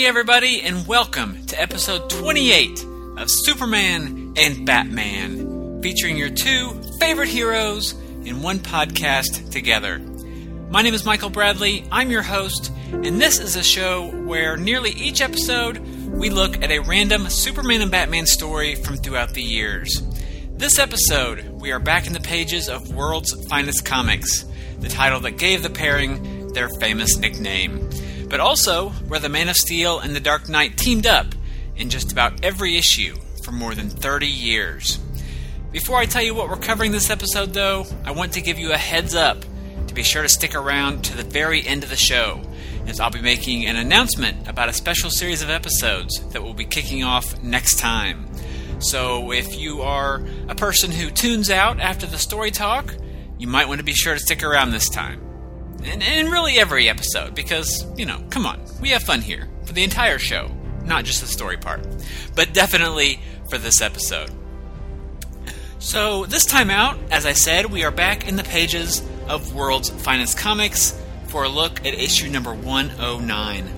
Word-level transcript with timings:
Hey, 0.00 0.06
everybody, 0.06 0.62
and 0.62 0.86
welcome 0.86 1.44
to 1.44 1.60
episode 1.60 2.08
28 2.08 2.86
of 3.18 3.30
Superman 3.30 4.32
and 4.34 4.64
Batman, 4.64 5.82
featuring 5.82 6.16
your 6.16 6.30
two 6.30 6.70
favorite 6.98 7.28
heroes 7.28 7.92
in 8.24 8.40
one 8.40 8.60
podcast 8.60 9.50
together. 9.50 9.98
My 10.70 10.80
name 10.80 10.94
is 10.94 11.04
Michael 11.04 11.28
Bradley, 11.28 11.84
I'm 11.92 12.10
your 12.10 12.22
host, 12.22 12.72
and 12.92 13.20
this 13.20 13.38
is 13.38 13.56
a 13.56 13.62
show 13.62 14.10
where 14.24 14.56
nearly 14.56 14.92
each 14.92 15.20
episode 15.20 15.76
we 16.08 16.30
look 16.30 16.62
at 16.62 16.70
a 16.70 16.78
random 16.78 17.28
Superman 17.28 17.82
and 17.82 17.90
Batman 17.90 18.24
story 18.24 18.76
from 18.76 18.96
throughout 18.96 19.34
the 19.34 19.42
years. 19.42 20.02
This 20.52 20.78
episode, 20.78 21.46
we 21.60 21.72
are 21.72 21.78
back 21.78 22.06
in 22.06 22.14
the 22.14 22.20
pages 22.20 22.70
of 22.70 22.94
World's 22.94 23.34
Finest 23.48 23.84
Comics, 23.84 24.46
the 24.78 24.88
title 24.88 25.20
that 25.20 25.32
gave 25.32 25.62
the 25.62 25.68
pairing 25.68 26.54
their 26.54 26.70
famous 26.70 27.18
nickname 27.18 27.90
but 28.30 28.40
also 28.40 28.90
where 29.08 29.20
the 29.20 29.28
Man 29.28 29.48
of 29.48 29.56
Steel 29.56 29.98
and 29.98 30.14
the 30.14 30.20
Dark 30.20 30.48
Knight 30.48 30.78
teamed 30.78 31.06
up 31.06 31.26
in 31.76 31.90
just 31.90 32.12
about 32.12 32.44
every 32.44 32.76
issue 32.76 33.16
for 33.44 33.50
more 33.50 33.74
than 33.74 33.90
30 33.90 34.26
years. 34.26 34.98
Before 35.72 35.96
I 35.96 36.06
tell 36.06 36.22
you 36.22 36.34
what 36.34 36.48
we're 36.48 36.56
covering 36.56 36.92
this 36.92 37.10
episode, 37.10 37.52
though, 37.52 37.86
I 38.04 38.12
want 38.12 38.32
to 38.34 38.40
give 38.40 38.58
you 38.58 38.72
a 38.72 38.76
heads 38.76 39.14
up 39.14 39.44
to 39.88 39.94
be 39.94 40.04
sure 40.04 40.22
to 40.22 40.28
stick 40.28 40.54
around 40.54 41.04
to 41.04 41.16
the 41.16 41.24
very 41.24 41.66
end 41.66 41.82
of 41.82 41.90
the 41.90 41.96
show, 41.96 42.40
as 42.86 43.00
I'll 43.00 43.10
be 43.10 43.20
making 43.20 43.66
an 43.66 43.76
announcement 43.76 44.48
about 44.48 44.68
a 44.68 44.72
special 44.72 45.10
series 45.10 45.42
of 45.42 45.50
episodes 45.50 46.16
that 46.30 46.42
will 46.42 46.54
be 46.54 46.64
kicking 46.64 47.02
off 47.02 47.42
next 47.42 47.78
time. 47.78 48.28
So 48.78 49.32
if 49.32 49.58
you 49.58 49.82
are 49.82 50.24
a 50.48 50.54
person 50.54 50.92
who 50.92 51.10
tunes 51.10 51.50
out 51.50 51.80
after 51.80 52.06
the 52.06 52.18
story 52.18 52.52
talk, 52.52 52.94
you 53.38 53.48
might 53.48 53.68
want 53.68 53.78
to 53.78 53.84
be 53.84 53.92
sure 53.92 54.14
to 54.14 54.20
stick 54.20 54.42
around 54.42 54.70
this 54.70 54.88
time 54.88 55.29
and, 55.84 56.02
and 56.02 56.30
really 56.30 56.58
every 56.58 56.88
episode, 56.88 57.34
because, 57.34 57.86
you 57.96 58.06
know, 58.06 58.22
come 58.30 58.46
on, 58.46 58.60
we 58.80 58.90
have 58.90 59.02
fun 59.02 59.20
here 59.20 59.48
for 59.64 59.72
the 59.72 59.84
entire 59.84 60.18
show, 60.18 60.50
not 60.84 61.04
just 61.04 61.20
the 61.20 61.26
story 61.26 61.56
part, 61.56 61.86
but 62.34 62.52
definitely 62.52 63.20
for 63.48 63.58
this 63.58 63.80
episode. 63.80 64.30
So, 65.78 66.26
this 66.26 66.44
time 66.44 66.70
out, 66.70 66.98
as 67.10 67.24
I 67.24 67.32
said, 67.32 67.66
we 67.66 67.84
are 67.84 67.90
back 67.90 68.28
in 68.28 68.36
the 68.36 68.44
pages 68.44 69.02
of 69.28 69.54
World's 69.54 69.88
Finest 69.88 70.36
Comics 70.36 71.00
for 71.28 71.44
a 71.44 71.48
look 71.48 71.80
at 71.86 71.94
issue 71.94 72.28
number 72.28 72.52
109. 72.52 73.70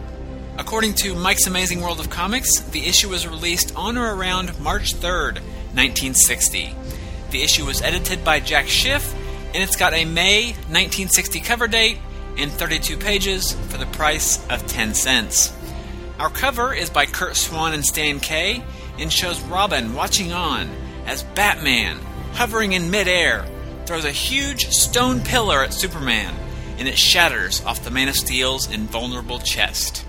According 0.58 0.94
to 0.94 1.14
Mike's 1.14 1.46
Amazing 1.46 1.80
World 1.80 2.00
of 2.00 2.10
Comics, 2.10 2.60
the 2.60 2.86
issue 2.86 3.10
was 3.10 3.28
released 3.28 3.74
on 3.76 3.96
or 3.96 4.14
around 4.14 4.58
March 4.58 4.94
3rd, 4.94 5.34
1960. 5.74 6.74
The 7.30 7.42
issue 7.42 7.64
was 7.64 7.80
edited 7.80 8.24
by 8.24 8.40
Jack 8.40 8.66
Schiff 8.66 9.14
and 9.54 9.62
it's 9.62 9.76
got 9.76 9.92
a 9.92 10.04
May 10.04 10.52
1960 10.52 11.40
cover 11.40 11.68
date 11.68 11.98
and 12.38 12.50
32 12.50 12.96
pages 12.96 13.52
for 13.52 13.76
the 13.76 13.86
price 13.86 14.44
of 14.48 14.66
10 14.66 14.94
cents. 14.94 15.52
Our 16.18 16.30
cover 16.30 16.72
is 16.72 16.88
by 16.88 17.06
Curt 17.06 17.36
Swan 17.36 17.74
and 17.74 17.84
Stan 17.84 18.20
Kaye 18.20 18.62
and 18.98 19.12
shows 19.12 19.40
Robin 19.42 19.94
watching 19.94 20.32
on 20.32 20.70
as 21.06 21.22
Batman, 21.22 21.98
hovering 22.32 22.72
in 22.72 22.90
midair, 22.90 23.44
throws 23.86 24.04
a 24.04 24.12
huge 24.12 24.68
stone 24.68 25.20
pillar 25.20 25.62
at 25.62 25.74
Superman 25.74 26.34
and 26.78 26.88
it 26.88 26.98
shatters 26.98 27.62
off 27.64 27.84
the 27.84 27.90
Man 27.90 28.08
of 28.08 28.16
Steel's 28.16 28.70
invulnerable 28.70 29.38
chest. 29.40 30.04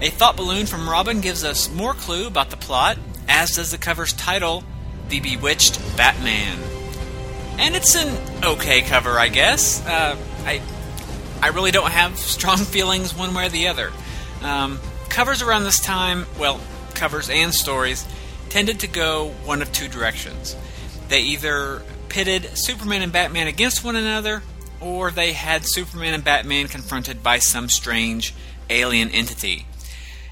A 0.00 0.10
thought 0.10 0.36
balloon 0.36 0.66
from 0.66 0.88
Robin 0.88 1.20
gives 1.20 1.44
us 1.44 1.72
more 1.72 1.94
clue 1.94 2.26
about 2.26 2.50
the 2.50 2.56
plot, 2.56 2.98
as 3.28 3.54
does 3.54 3.70
the 3.70 3.78
cover's 3.78 4.12
title, 4.12 4.64
The 5.08 5.20
Bewitched 5.20 5.78
Batman 5.96 6.58
and 7.58 7.74
it's 7.74 7.94
an 7.94 8.44
okay 8.44 8.82
cover, 8.82 9.18
I 9.18 9.28
guess. 9.28 9.84
Uh, 9.86 10.16
I 10.44 10.60
I 11.42 11.48
really 11.48 11.70
don't 11.70 11.90
have 11.90 12.18
strong 12.18 12.58
feelings 12.74 13.14
one 13.14 13.34
way 13.34 13.46
or 13.46 13.48
the 13.48 13.68
other. 13.68 13.92
Um, 14.42 14.78
covers 15.08 15.42
around 15.42 15.64
this 15.64 15.80
time, 15.80 16.26
well, 16.38 16.60
covers 16.94 17.28
and 17.30 17.52
stories 17.52 18.06
tended 18.48 18.80
to 18.80 18.86
go 18.86 19.28
one 19.44 19.62
of 19.62 19.72
two 19.72 19.88
directions. 19.88 20.56
They 21.08 21.20
either 21.20 21.82
pitted 22.08 22.56
Superman 22.56 23.02
and 23.02 23.12
Batman 23.12 23.46
against 23.46 23.84
one 23.84 23.96
another, 23.96 24.42
or 24.80 25.10
they 25.10 25.32
had 25.32 25.66
Superman 25.66 26.14
and 26.14 26.22
Batman 26.22 26.68
confronted 26.68 27.22
by 27.22 27.40
some 27.40 27.68
strange 27.68 28.34
alien 28.70 29.10
entity. 29.10 29.66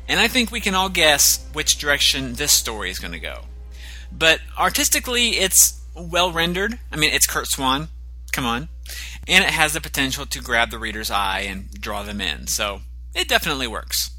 And 0.09 0.21
I 0.21 0.29
think 0.29 0.51
we 0.51 0.61
can 0.61 0.75
all 0.75 0.89
guess 0.89 1.47
which 1.53 1.79
direction 1.79 2.35
this 2.35 2.53
story 2.53 2.91
is 2.91 2.99
going 2.99 3.13
to 3.13 3.19
go. 3.19 3.41
But 4.17 4.41
artistically, 4.59 5.39
it's 5.39 5.82
well 5.95 6.33
rendered. 6.33 6.79
I 6.91 6.97
mean, 6.97 7.13
it's 7.13 7.27
Curt 7.27 7.47
Swan. 7.47 7.89
Come 8.33 8.47
on. 8.47 8.69
And 9.29 9.45
it 9.45 9.51
has 9.51 9.73
the 9.73 9.81
potential 9.81 10.27
to 10.27 10.41
grab 10.41 10.71
the 10.71 10.79
reader's 10.79 11.11
eye 11.11 11.41
and 11.41 11.71
draw 11.81 12.03
them 12.03 12.21
in. 12.21 12.47
So 12.47 12.81
it 13.15 13.29
definitely 13.29 13.67
works. 13.67 14.11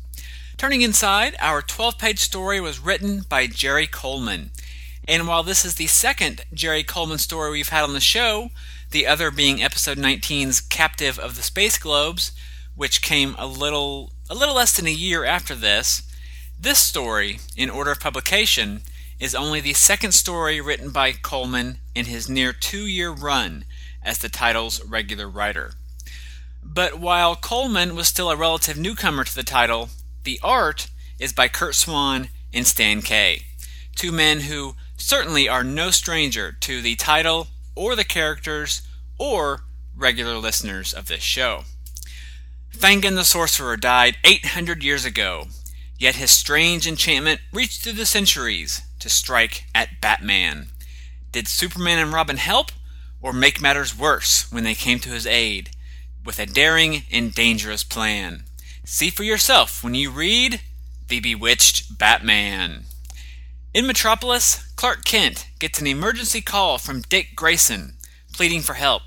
Turning 0.57 0.81
inside, 0.81 1.35
our 1.39 1.61
12 1.61 1.97
page 1.97 2.19
story 2.19 2.61
was 2.61 2.79
written 2.79 3.23
by 3.27 3.47
Jerry 3.47 3.87
Coleman. 3.87 4.51
And 5.07 5.27
while 5.27 5.43
this 5.43 5.65
is 5.65 5.75
the 5.75 5.87
second 5.87 6.45
Jerry 6.53 6.83
Coleman 6.83 7.17
story 7.17 7.51
we've 7.51 7.69
had 7.69 7.83
on 7.83 7.93
the 7.93 7.99
show, 7.99 8.49
the 8.91 9.05
other 9.07 9.31
being 9.31 9.61
episode 9.61 9.97
19's 9.97 10.61
Captive 10.61 11.19
of 11.19 11.35
the 11.35 11.41
Space 11.41 11.77
Globes, 11.77 12.31
which 12.75 13.01
came 13.01 13.35
a 13.37 13.47
little 13.47 14.13
a 14.29 14.35
little 14.35 14.55
less 14.55 14.75
than 14.75 14.87
a 14.87 14.91
year 14.91 15.25
after 15.25 15.53
this, 15.53 16.03
this 16.57 16.79
story, 16.79 17.39
in 17.57 17.69
order 17.69 17.91
of 17.91 17.99
publication, 17.99 18.83
is 19.19 19.35
only 19.35 19.61
the 19.61 19.73
second 19.73 20.11
story 20.13 20.59
written 20.59 20.91
by 20.91 21.11
Coleman 21.11 21.79
in 21.95 22.05
his 22.05 22.29
near 22.29 22.53
two 22.53 22.85
year 22.85 23.11
run 23.11 23.65
as 24.03 24.17
the 24.17 24.29
title's 24.29 24.83
regular 24.83 25.27
writer. 25.29 25.71
But 26.63 26.99
while 26.99 27.35
Coleman 27.35 27.95
was 27.95 28.07
still 28.07 28.31
a 28.31 28.35
relative 28.35 28.77
newcomer 28.77 29.23
to 29.23 29.35
the 29.35 29.43
title, 29.43 29.89
the 30.23 30.39
art 30.43 30.87
is 31.19 31.33
by 31.33 31.47
Curt 31.47 31.75
Swan 31.75 32.29
and 32.53 32.65
Stan 32.65 33.01
Kaye, 33.01 33.41
two 33.95 34.11
men 34.11 34.41
who 34.41 34.75
certainly 34.97 35.47
are 35.47 35.63
no 35.63 35.91
stranger 35.91 36.51
to 36.61 36.81
the 36.81 36.95
title 36.95 37.47
or 37.75 37.95
the 37.95 38.03
characters 38.03 38.81
or 39.17 39.61
regular 39.95 40.37
listeners 40.37 40.93
of 40.93 41.07
this 41.07 41.23
show. 41.23 41.63
Fangan 42.75 43.15
the 43.15 43.23
Sorcerer 43.23 43.77
died 43.77 44.17
800 44.23 44.83
years 44.83 45.05
ago, 45.05 45.47
yet 45.97 46.15
his 46.15 46.31
strange 46.31 46.87
enchantment 46.87 47.41
reached 47.51 47.81
through 47.81 47.93
the 47.93 48.05
centuries 48.05 48.81
to 49.03 49.09
strike 49.09 49.65
at 49.75 50.01
Batman. 50.01 50.67
Did 51.31 51.47
Superman 51.47 51.99
and 51.99 52.11
Robin 52.11 52.37
help, 52.37 52.71
or 53.21 53.33
make 53.33 53.61
matters 53.61 53.97
worse 53.97 54.51
when 54.51 54.63
they 54.63 54.73
came 54.73 54.99
to 54.99 55.09
his 55.09 55.27
aid 55.27 55.69
with 56.25 56.39
a 56.39 56.45
daring 56.45 57.03
and 57.11 57.33
dangerous 57.33 57.83
plan? 57.83 58.45
See 58.85 59.09
for 59.09 59.23
yourself 59.23 59.83
when 59.83 59.93
you 59.93 60.09
read 60.09 60.61
The 61.07 61.19
Bewitched 61.19 61.97
Batman. 61.97 62.85
In 63.73 63.87
Metropolis, 63.87 64.71
Clark 64.75 65.03
Kent 65.03 65.47
gets 65.59 65.79
an 65.79 65.87
emergency 65.87 66.41
call 66.41 66.77
from 66.77 67.01
Dick 67.01 67.35
Grayson 67.35 67.97
pleading 68.33 68.61
for 68.61 68.73
help. 68.73 69.03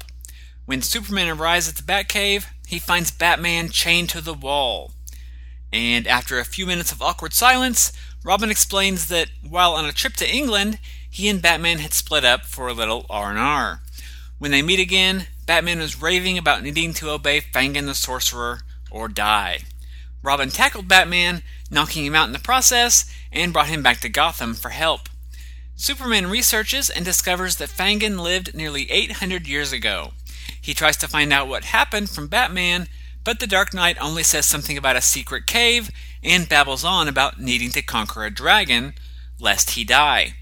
When 0.64 0.82
Superman 0.82 1.28
arrives 1.28 1.69
at 1.69 1.76
the 1.76 1.82
Batcave, 1.82 2.46
he 2.66 2.78
finds 2.78 3.10
Batman 3.10 3.70
chained 3.70 4.08
to 4.10 4.20
the 4.20 4.34
wall. 4.34 4.92
And 5.72 6.06
after 6.06 6.38
a 6.38 6.44
few 6.44 6.66
minutes 6.66 6.92
of 6.92 7.02
awkward 7.02 7.32
silence, 7.34 7.92
Robin 8.26 8.50
explains 8.50 9.06
that 9.06 9.28
while 9.49 9.75
on 9.75 9.84
a 9.84 9.93
trip 9.93 10.14
to 10.14 10.28
England, 10.28 10.81
he 11.08 11.28
and 11.28 11.40
Batman 11.40 11.78
had 11.78 11.93
split 11.94 12.25
up 12.25 12.44
for 12.44 12.67
a 12.67 12.73
little 12.73 13.06
R&R. 13.08 13.81
When 14.40 14.50
they 14.50 14.62
meet 14.62 14.81
again, 14.81 15.28
Batman 15.46 15.78
is 15.78 16.02
raving 16.02 16.37
about 16.37 16.64
needing 16.64 16.93
to 16.94 17.11
obey 17.11 17.40
Fangan 17.40 17.87
the 17.87 17.94
Sorcerer 17.94 18.62
or 18.90 19.06
die. 19.06 19.61
Robin 20.25 20.49
tackled 20.49 20.88
Batman, 20.88 21.44
knocking 21.70 22.05
him 22.05 22.17
out 22.17 22.26
in 22.26 22.32
the 22.32 22.40
process, 22.40 23.08
and 23.31 23.52
brought 23.52 23.69
him 23.69 23.84
back 23.84 24.00
to 24.00 24.08
Gotham 24.08 24.55
for 24.55 24.70
help. 24.70 25.08
Superman 25.76 26.26
researches 26.26 26.90
and 26.90 27.05
discovers 27.05 27.55
that 27.56 27.69
Fangan 27.69 28.19
lived 28.19 28.56
nearly 28.56 28.90
800 28.90 29.46
years 29.46 29.70
ago. 29.70 30.14
He 30.61 30.75
tries 30.75 30.96
to 30.96 31.06
find 31.06 31.32
out 31.32 31.46
what 31.46 31.67
happened 31.67 32.11
from 32.11 32.26
Batman, 32.26 32.88
but 33.26 33.40
the 33.40 33.46
Dark 33.49 33.75
Knight 33.75 33.99
only 34.00 34.23
says 34.23 34.46
something 34.46 34.78
about 34.78 34.94
a 34.94 35.02
secret 35.02 35.49
cave 35.49 35.90
and 36.23 36.49
babbles 36.49 36.84
on 36.84 37.08
about 37.08 37.40
needing 37.40 37.70
to 37.70 37.82
conquer 37.82 38.25
a 38.25 38.31
dragon, 38.31 38.94
lest 39.40 39.70
he 39.70 39.82
die. 39.82 40.34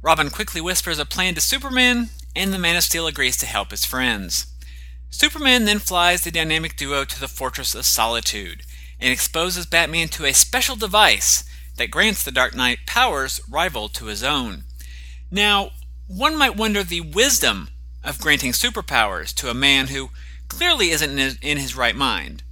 Robin 0.00 0.30
quickly 0.30 0.62
whispers 0.62 0.98
a 0.98 1.04
plan 1.04 1.34
to 1.34 1.42
Superman, 1.42 2.08
and 2.34 2.54
the 2.54 2.58
Man 2.58 2.74
of 2.74 2.84
Steel 2.84 3.06
agrees 3.06 3.36
to 3.36 3.46
help 3.46 3.70
his 3.70 3.84
friends. 3.84 4.46
Superman 5.10 5.66
then 5.66 5.78
flies 5.78 6.24
the 6.24 6.30
dynamic 6.30 6.74
duo 6.74 7.04
to 7.04 7.20
the 7.20 7.28
Fortress 7.28 7.74
of 7.74 7.84
Solitude 7.84 8.62
and 8.98 9.12
exposes 9.12 9.66
Batman 9.66 10.08
to 10.08 10.24
a 10.24 10.32
special 10.32 10.74
device 10.74 11.44
that 11.76 11.90
grants 11.90 12.22
the 12.22 12.32
Dark 12.32 12.54
Knight 12.54 12.78
powers 12.86 13.42
rival 13.46 13.90
to 13.90 14.06
his 14.06 14.24
own. 14.24 14.64
Now, 15.30 15.72
one 16.06 16.38
might 16.38 16.56
wonder 16.56 16.82
the 16.82 17.02
wisdom 17.02 17.68
of 18.02 18.20
granting 18.20 18.52
superpowers 18.52 19.34
to 19.34 19.50
a 19.50 19.54
man 19.54 19.88
who 19.88 20.08
clearly 20.48 20.90
isn't 20.90 21.10
in 21.10 21.18
his, 21.18 21.38
in 21.42 21.58
his 21.58 21.76
right 21.76 21.96
mind 21.96 22.42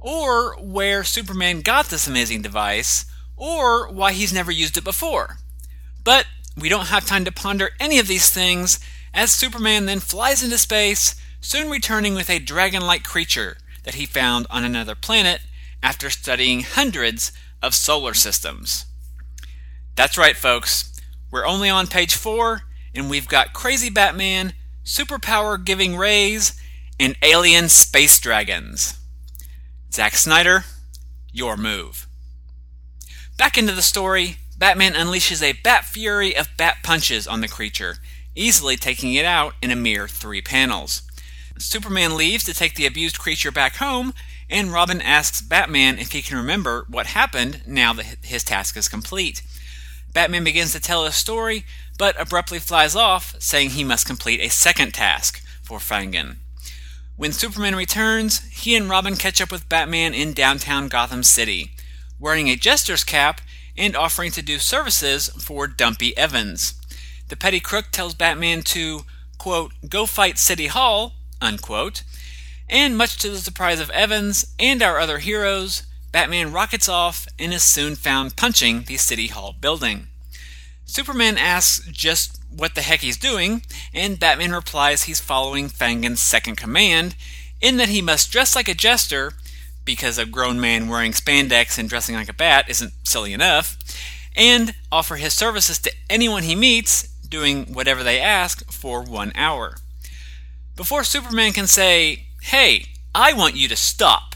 or 0.00 0.56
where 0.56 1.04
Superman 1.04 1.60
got 1.60 1.86
this 1.86 2.06
amazing 2.06 2.42
device, 2.42 3.04
or 3.36 3.90
why 3.90 4.12
he's 4.12 4.32
never 4.32 4.50
used 4.50 4.76
it 4.76 4.84
before. 4.84 5.36
But 6.02 6.26
we 6.56 6.68
don't 6.68 6.88
have 6.88 7.06
time 7.06 7.24
to 7.26 7.32
ponder 7.32 7.70
any 7.78 7.98
of 7.98 8.08
these 8.08 8.30
things, 8.30 8.80
as 9.12 9.30
Superman 9.30 9.86
then 9.86 10.00
flies 10.00 10.42
into 10.42 10.58
space, 10.58 11.14
soon 11.40 11.70
returning 11.70 12.14
with 12.14 12.30
a 12.30 12.38
dragon 12.38 12.86
like 12.86 13.04
creature 13.04 13.58
that 13.84 13.94
he 13.94 14.06
found 14.06 14.46
on 14.50 14.64
another 14.64 14.94
planet 14.94 15.40
after 15.82 16.10
studying 16.10 16.62
hundreds 16.62 17.32
of 17.62 17.74
solar 17.74 18.14
systems. 18.14 18.86
That's 19.96 20.18
right, 20.18 20.36
folks. 20.36 20.98
We're 21.30 21.46
only 21.46 21.68
on 21.68 21.86
page 21.86 22.14
four, 22.14 22.62
and 22.94 23.08
we've 23.08 23.28
got 23.28 23.52
crazy 23.52 23.90
Batman, 23.90 24.54
superpower 24.84 25.62
giving 25.62 25.96
rays, 25.96 26.59
and 27.00 27.16
alien 27.22 27.66
space 27.70 28.20
dragons. 28.20 28.98
Zack 29.90 30.14
Snyder, 30.14 30.66
your 31.32 31.56
move. 31.56 32.06
Back 33.38 33.56
into 33.56 33.72
the 33.72 33.80
story, 33.80 34.36
Batman 34.58 34.92
unleashes 34.92 35.42
a 35.42 35.58
bat 35.64 35.86
fury 35.86 36.36
of 36.36 36.54
bat 36.58 36.76
punches 36.82 37.26
on 37.26 37.40
the 37.40 37.48
creature, 37.48 37.96
easily 38.36 38.76
taking 38.76 39.14
it 39.14 39.24
out 39.24 39.54
in 39.62 39.70
a 39.70 39.76
mere 39.76 40.06
three 40.06 40.42
panels. 40.42 41.00
Superman 41.56 42.18
leaves 42.18 42.44
to 42.44 42.52
take 42.52 42.74
the 42.74 42.84
abused 42.84 43.18
creature 43.18 43.50
back 43.50 43.76
home, 43.76 44.12
and 44.50 44.70
Robin 44.70 45.00
asks 45.00 45.40
Batman 45.40 45.98
if 45.98 46.12
he 46.12 46.20
can 46.20 46.36
remember 46.36 46.84
what 46.90 47.06
happened 47.06 47.62
now 47.66 47.94
that 47.94 48.18
his 48.22 48.44
task 48.44 48.76
is 48.76 48.88
complete. 48.88 49.40
Batman 50.12 50.44
begins 50.44 50.72
to 50.72 50.80
tell 50.80 51.06
his 51.06 51.14
story, 51.14 51.64
but 51.96 52.20
abruptly 52.20 52.58
flies 52.58 52.94
off, 52.94 53.34
saying 53.38 53.70
he 53.70 53.84
must 53.84 54.06
complete 54.06 54.40
a 54.40 54.50
second 54.50 54.92
task 54.92 55.42
for 55.62 55.78
Fangan. 55.78 56.36
When 57.16 57.32
Superman 57.32 57.76
returns, 57.76 58.40
he 58.48 58.74
and 58.74 58.88
Robin 58.88 59.16
catch 59.16 59.40
up 59.40 59.52
with 59.52 59.68
Batman 59.68 60.14
in 60.14 60.32
downtown 60.32 60.88
Gotham 60.88 61.22
City, 61.22 61.72
wearing 62.18 62.48
a 62.48 62.56
jester's 62.56 63.04
cap 63.04 63.40
and 63.76 63.94
offering 63.94 64.30
to 64.32 64.42
do 64.42 64.58
services 64.58 65.28
for 65.28 65.66
Dumpy 65.66 66.16
Evans. 66.16 66.74
The 67.28 67.36
petty 67.36 67.60
crook 67.60 67.86
tells 67.92 68.14
Batman 68.14 68.62
to, 68.62 69.02
quote, 69.38 69.72
go 69.88 70.06
fight 70.06 70.38
City 70.38 70.66
Hall, 70.66 71.14
unquote, 71.40 72.02
and 72.68 72.96
much 72.96 73.16
to 73.18 73.30
the 73.30 73.38
surprise 73.38 73.80
of 73.80 73.90
Evans 73.90 74.54
and 74.58 74.82
our 74.82 74.98
other 74.98 75.18
heroes, 75.18 75.82
Batman 76.12 76.52
rockets 76.52 76.88
off 76.88 77.26
and 77.38 77.52
is 77.52 77.62
soon 77.62 77.96
found 77.96 78.36
punching 78.36 78.84
the 78.84 78.96
City 78.96 79.28
Hall 79.28 79.54
building. 79.60 80.08
Superman 80.84 81.38
asks 81.38 81.86
just 81.86 82.39
what 82.54 82.74
the 82.74 82.82
heck 82.82 83.00
he's 83.00 83.16
doing, 83.16 83.62
and 83.94 84.18
Batman 84.18 84.52
replies 84.52 85.04
he's 85.04 85.20
following 85.20 85.68
Fangan's 85.68 86.22
second 86.22 86.56
command, 86.56 87.16
in 87.60 87.76
that 87.76 87.88
he 87.88 88.02
must 88.02 88.30
dress 88.30 88.56
like 88.56 88.68
a 88.68 88.74
jester, 88.74 89.32
because 89.84 90.18
a 90.18 90.26
grown 90.26 90.60
man 90.60 90.88
wearing 90.88 91.12
spandex 91.12 91.78
and 91.78 91.88
dressing 91.88 92.14
like 92.14 92.28
a 92.28 92.34
bat 92.34 92.66
isn't 92.68 92.92
silly 93.04 93.32
enough, 93.32 93.76
and 94.36 94.74
offer 94.90 95.16
his 95.16 95.34
services 95.34 95.78
to 95.78 95.92
anyone 96.08 96.42
he 96.42 96.54
meets, 96.54 97.08
doing 97.28 97.72
whatever 97.72 98.02
they 98.02 98.20
ask 98.20 98.70
for 98.70 99.02
one 99.02 99.32
hour. 99.34 99.76
Before 100.76 101.04
Superman 101.04 101.52
can 101.52 101.66
say, 101.66 102.26
Hey, 102.42 102.86
I 103.14 103.32
want 103.32 103.56
you 103.56 103.68
to 103.68 103.76
stop, 103.76 104.34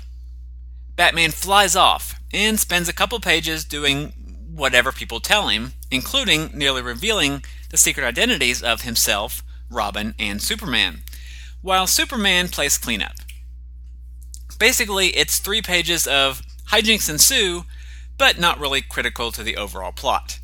Batman 0.96 1.30
flies 1.30 1.74
off 1.74 2.20
and 2.32 2.58
spends 2.58 2.88
a 2.88 2.92
couple 2.92 3.18
pages 3.20 3.64
doing 3.64 4.12
whatever 4.54 4.92
people 4.92 5.20
tell 5.20 5.48
him, 5.48 5.72
including 5.90 6.50
nearly 6.54 6.82
revealing 6.82 7.44
the 7.74 7.78
secret 7.78 8.06
identities 8.06 8.62
of 8.62 8.82
himself, 8.82 9.42
Robin, 9.68 10.14
and 10.16 10.40
Superman, 10.40 11.02
while 11.60 11.88
Superman 11.88 12.46
plays 12.46 12.78
cleanup. 12.78 13.16
Basically, 14.60 15.08
it's 15.08 15.40
three 15.40 15.60
pages 15.60 16.06
of 16.06 16.40
hijinks 16.70 17.10
ensue, 17.10 17.64
but 18.16 18.38
not 18.38 18.60
really 18.60 18.80
critical 18.80 19.32
to 19.32 19.42
the 19.42 19.56
overall 19.56 19.90
plot. 19.90 20.38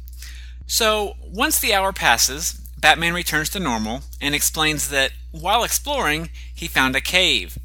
So, 0.66 1.14
once 1.22 1.60
the 1.60 1.72
hour 1.72 1.92
passes, 1.92 2.54
Batman 2.80 3.14
returns 3.14 3.48
to 3.50 3.60
normal 3.60 4.00
and 4.20 4.34
explains 4.34 4.88
that 4.88 5.12
while 5.30 5.62
exploring, 5.62 6.30
he 6.52 6.66
found 6.66 6.96
a 6.96 7.00
cave. 7.00 7.56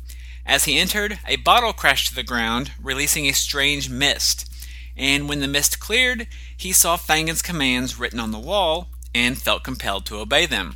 As 0.45 0.65
he 0.65 0.77
entered, 0.77 1.17
a 1.25 1.37
bottle 1.37 1.73
crashed 1.73 2.09
to 2.09 2.15
the 2.15 2.21
ground, 2.21 2.73
releasing 2.79 3.25
a 3.25 3.33
strange 3.33 3.89
mist. 3.89 4.47
And 4.95 5.27
when 5.27 5.39
the 5.39 5.47
mist 5.47 5.79
cleared, 5.79 6.27
he 6.55 6.71
saw 6.71 6.97
Fangan's 6.97 7.41
commands 7.41 7.97
written 7.97 8.19
on 8.19 8.29
the 8.29 8.37
wall 8.37 8.89
and 9.15 9.41
felt 9.41 9.63
compelled 9.63 10.05
to 10.05 10.19
obey 10.19 10.45
them. 10.45 10.75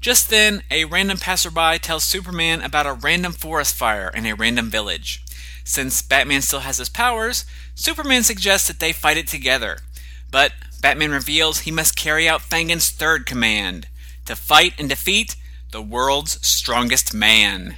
Just 0.00 0.30
then, 0.30 0.62
a 0.70 0.84
random 0.84 1.18
passerby 1.18 1.78
tells 1.78 2.04
Superman 2.04 2.60
about 2.60 2.86
a 2.86 2.92
random 2.92 3.32
forest 3.32 3.74
fire 3.74 4.10
in 4.14 4.26
a 4.26 4.34
random 4.34 4.68
village. 4.68 5.24
Since 5.64 6.02
Batman 6.02 6.42
still 6.42 6.60
has 6.60 6.78
his 6.78 6.88
powers, 6.88 7.44
Superman 7.74 8.24
suggests 8.24 8.66
that 8.66 8.80
they 8.80 8.92
fight 8.92 9.16
it 9.16 9.28
together. 9.28 9.78
But 10.30 10.52
Batman 10.80 11.12
reveals 11.12 11.60
he 11.60 11.70
must 11.70 11.96
carry 11.96 12.28
out 12.28 12.42
Fangan's 12.42 12.90
third 12.90 13.26
command 13.26 13.86
to 14.26 14.34
fight 14.34 14.74
and 14.78 14.88
defeat 14.88 15.36
the 15.70 15.82
world's 15.82 16.44
strongest 16.46 17.14
man. 17.14 17.76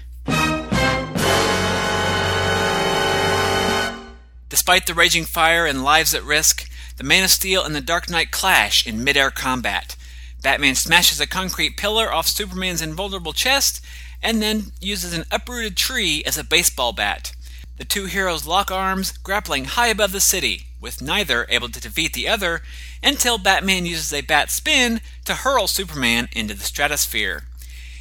Despite 4.49 4.87
the 4.87 4.95
raging 4.95 5.25
fire 5.25 5.67
and 5.67 5.85
lives 5.85 6.15
at 6.15 6.25
risk, 6.25 6.70
the 7.01 7.07
Man 7.07 7.25
of 7.25 7.31
Steel 7.31 7.65
and 7.65 7.75
the 7.75 7.81
Dark 7.81 8.11
Knight 8.11 8.31
clash 8.31 8.87
in 8.87 9.03
midair 9.03 9.31
combat. 9.31 9.97
Batman 10.43 10.75
smashes 10.75 11.19
a 11.19 11.27
concrete 11.27 11.79
pillar 11.79 12.13
off 12.13 12.29
Superman's 12.29 12.83
invulnerable 12.83 13.33
chest 13.33 13.83
and 14.23 14.43
then 14.43 14.73
uses 14.83 15.15
an 15.15 15.25
uprooted 15.33 15.79
tree 15.79 16.23
as 16.27 16.37
a 16.37 16.45
baseball 16.45 16.93
bat. 16.93 17.33
The 17.79 17.87
two 17.87 18.05
heroes 18.05 18.47
lock 18.47 18.71
arms, 18.71 19.13
grappling 19.13 19.65
high 19.65 19.87
above 19.87 20.13
the 20.13 20.21
city, 20.21 20.67
with 20.79 21.01
neither 21.01 21.47
able 21.49 21.71
to 21.71 21.81
defeat 21.81 22.13
the 22.13 22.29
other 22.29 22.61
until 23.03 23.39
Batman 23.39 23.87
uses 23.87 24.13
a 24.13 24.21
bat 24.21 24.51
spin 24.51 25.01
to 25.25 25.37
hurl 25.37 25.69
Superman 25.69 26.29
into 26.33 26.53
the 26.53 26.65
stratosphere. 26.65 27.45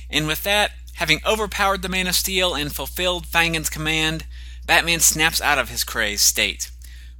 And 0.10 0.28
with 0.28 0.44
that, 0.44 0.72
having 0.96 1.22
overpowered 1.26 1.84
the 1.84 1.88
Man 1.88 2.08
of 2.08 2.16
Steel 2.16 2.54
and 2.54 2.76
fulfilled 2.76 3.28
Fangan's 3.28 3.70
command, 3.70 4.26
Batman 4.66 5.00
snaps 5.00 5.40
out 5.40 5.58
of 5.58 5.70
his 5.70 5.86
crazed 5.86 6.24
state. 6.24 6.70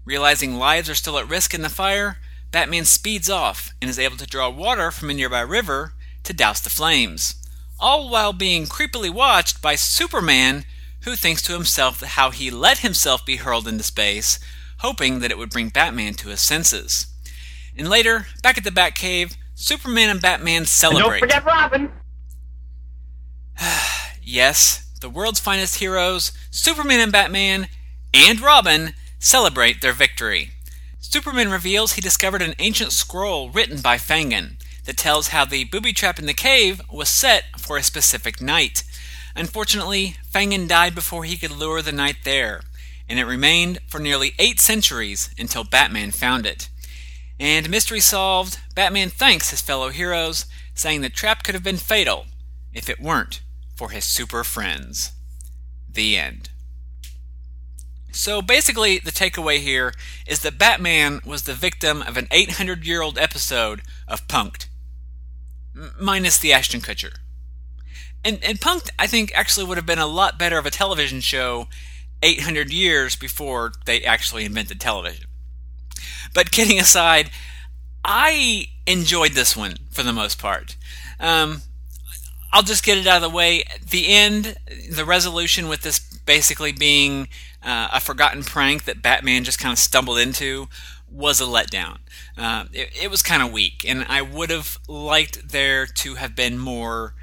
Realizing 0.10 0.56
lives 0.56 0.90
are 0.90 0.96
still 0.96 1.20
at 1.20 1.30
risk 1.30 1.54
in 1.54 1.62
the 1.62 1.70
fire, 1.70 2.18
Batman 2.50 2.86
speeds 2.86 3.30
off 3.30 3.76
and 3.80 3.92
is 3.92 4.00
able 4.00 4.18
to 4.18 4.26
draw 4.26 4.50
water 4.50 4.90
from 4.90 5.12
a 5.12 5.14
nearby 5.14 5.42
river 5.42 5.94
to 6.24 6.34
douse 6.34 6.60
the 6.60 6.72
flames, 6.72 7.36
all 7.80 8.10
while 8.10 8.34
being 8.34 8.66
creepily 8.66 9.12
watched 9.12 9.62
by 9.62 9.76
Superman, 9.76 10.66
who 11.04 11.16
thinks 11.16 11.44
to 11.44 11.54
himself 11.54 12.02
how 12.02 12.32
he 12.32 12.50
let 12.50 12.80
himself 12.80 13.24
be 13.24 13.36
hurled 13.36 13.68
into 13.68 13.84
space, 13.84 14.40
hoping 14.80 15.20
that 15.20 15.30
it 15.30 15.38
would 15.38 15.52
bring 15.52 15.70
Batman 15.70 16.16
to 16.16 16.30
his 16.30 16.42
senses. 16.42 17.06
And 17.78 17.88
later, 17.88 18.26
back 18.42 18.58
at 18.58 18.64
the 18.64 18.72
Batcave, 18.72 19.38
Superman 19.54 20.10
and 20.10 20.20
Batman 20.20 20.66
celebrate. 20.66 21.22
And 21.22 21.30
don't 21.30 21.44
forget 21.44 21.46
Robin! 21.46 21.92
yes, 24.24 24.90
the 25.02 25.10
world's 25.10 25.40
finest 25.40 25.76
heroes, 25.76 26.32
Superman 26.50 27.00
and 27.00 27.12
Batman, 27.12 27.68
and 28.12 28.42
Robin, 28.42 28.96
celebrate 29.20 29.82
their 29.82 29.94
victory. 29.94 30.52
Superman 31.00 31.50
reveals 31.50 31.94
he 31.94 32.02
discovered 32.02 32.42
an 32.42 32.56
ancient 32.60 32.92
scroll 32.92 33.50
written 33.50 33.82
by 33.82 33.98
Fangan 33.98 34.56
that 34.86 34.98
tells 34.98 35.30
how 35.30 35.46
the 35.46 35.66
booby 35.66 35.94
trap 35.94 36.18
in 36.18 36.26
the 36.26 36.34
cave 36.34 36.82
was 36.92 37.10
set 37.10 37.44
for 37.58 37.78
a 37.78 37.84
specific 37.84 38.42
night. 38.42 38.84
Unfortunately, 39.36 40.16
Fangan 40.32 40.68
died 40.68 40.96
before 40.96 41.24
he 41.24 41.38
could 41.38 41.52
lure 41.52 41.82
the 41.82 41.92
knight 41.92 42.18
there, 42.24 42.62
and 43.08 43.20
it 43.20 43.26
remained 43.26 43.80
for 43.88 44.00
nearly 44.00 44.34
eight 44.40 44.60
centuries 44.60 45.30
until 45.38 45.64
Batman 45.64 46.12
found 46.12 46.46
it. 46.46 46.70
And 47.40 47.70
mystery 47.70 48.00
solved, 48.00 48.60
Batman 48.76 49.10
thanks 49.10 49.52
his 49.52 49.62
fellow 49.62 49.90
heroes, 49.90 50.46
saying 50.74 51.02
the 51.02 51.10
trap 51.10 51.44
could 51.44 51.56
have 51.56 51.64
been 51.64 51.78
fatal 51.78 52.26
if 52.74 52.90
it 52.90 53.00
weren't 53.00 53.42
for 53.76 53.92
his 53.92 54.04
super 54.04 54.44
friends. 54.44 55.12
The 55.90 56.18
end. 56.18 56.49
So 58.12 58.42
basically, 58.42 59.00
the 59.00 59.12
takeaway 59.12 59.60
here 59.60 59.94
is 60.26 60.40
that 60.42 60.58
Batman 60.58 61.22
was 61.26 61.44
the 61.44 61.54
victim 61.54 62.02
of 62.02 62.18
an 62.18 62.28
800 62.32 62.86
year 62.86 63.02
old 63.02 63.18
episode 63.18 63.82
of 64.08 64.28
Punk'd, 64.28 64.66
M- 65.76 65.94
minus 66.00 66.38
the 66.38 66.52
Ashton 66.52 66.82
Kutcher. 66.82 67.18
And, 68.24 68.44
and 68.44 68.60
Punk'd, 68.60 68.92
I 68.98 69.08
think, 69.08 69.32
actually 69.36 69.66
would 69.66 69.78
have 69.78 69.86
been 69.86 70.00
a 70.00 70.08
lot 70.08 70.40
better 70.40 70.58
of 70.58 70.66
a 70.66 70.72
television 70.72 71.22
show 71.22 71.68
800 72.22 72.72
years 72.72 73.16
before 73.16 73.72
they 73.86 74.02
actually 74.02 74.46
invented 74.46 74.80
television. 74.80 75.26
But 76.34 76.52
kidding 76.52 76.80
aside, 76.80 77.30
I 78.04 78.68
enjoyed 78.86 79.32
this 79.34 79.56
one 79.56 79.78
for 79.92 80.04
the 80.04 80.14
most 80.14 80.40
part. 80.40 80.76
Um, 81.20 81.62
I'll 82.52 82.64
just 82.64 82.84
get 82.84 82.98
it 82.98 83.08
out 83.08 83.18
of 83.18 83.30
the 83.30 83.36
way. 83.36 83.64
The 83.90 84.10
end, 84.10 84.58
the 84.92 85.06
resolution 85.06 85.68
with 85.68 85.82
this 85.82 86.00
basically 86.00 86.72
being 86.72 87.28
uh, 87.64 87.90
a 87.94 88.00
forgotten 88.00 88.44
prank 88.44 88.86
that 88.86 89.02
Batman 89.02 89.44
just 89.44 89.60
kind 89.60 89.74
of 89.74 89.80
stumbled 89.80 90.18
into 90.18 90.68
was 91.12 91.42
a 91.42 91.46
letdown. 91.46 91.98
Uh, 92.38 92.66
it, 92.72 92.90
it, 93.04 93.12
was 93.12 93.22
kind 93.22 93.42
of 93.42 93.52
weak, 93.52 93.84
and 93.88 94.06
I 94.08 94.22
would 94.22 94.50
have 94.50 94.78
liked 94.88 95.50
there 95.50 95.86
to 95.86 96.16
have 96.16 96.36
been 96.36 96.58
more 96.58 97.16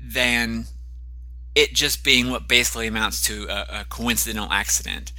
than 0.00 0.66
it 1.54 1.72
just 1.72 2.04
being 2.04 2.30
what 2.30 2.48
basically 2.48 2.86
amounts 2.86 3.22
to 3.22 3.46
a, 3.48 3.80
a 3.80 3.84
coincidental 3.88 4.50
accident. 4.52 5.12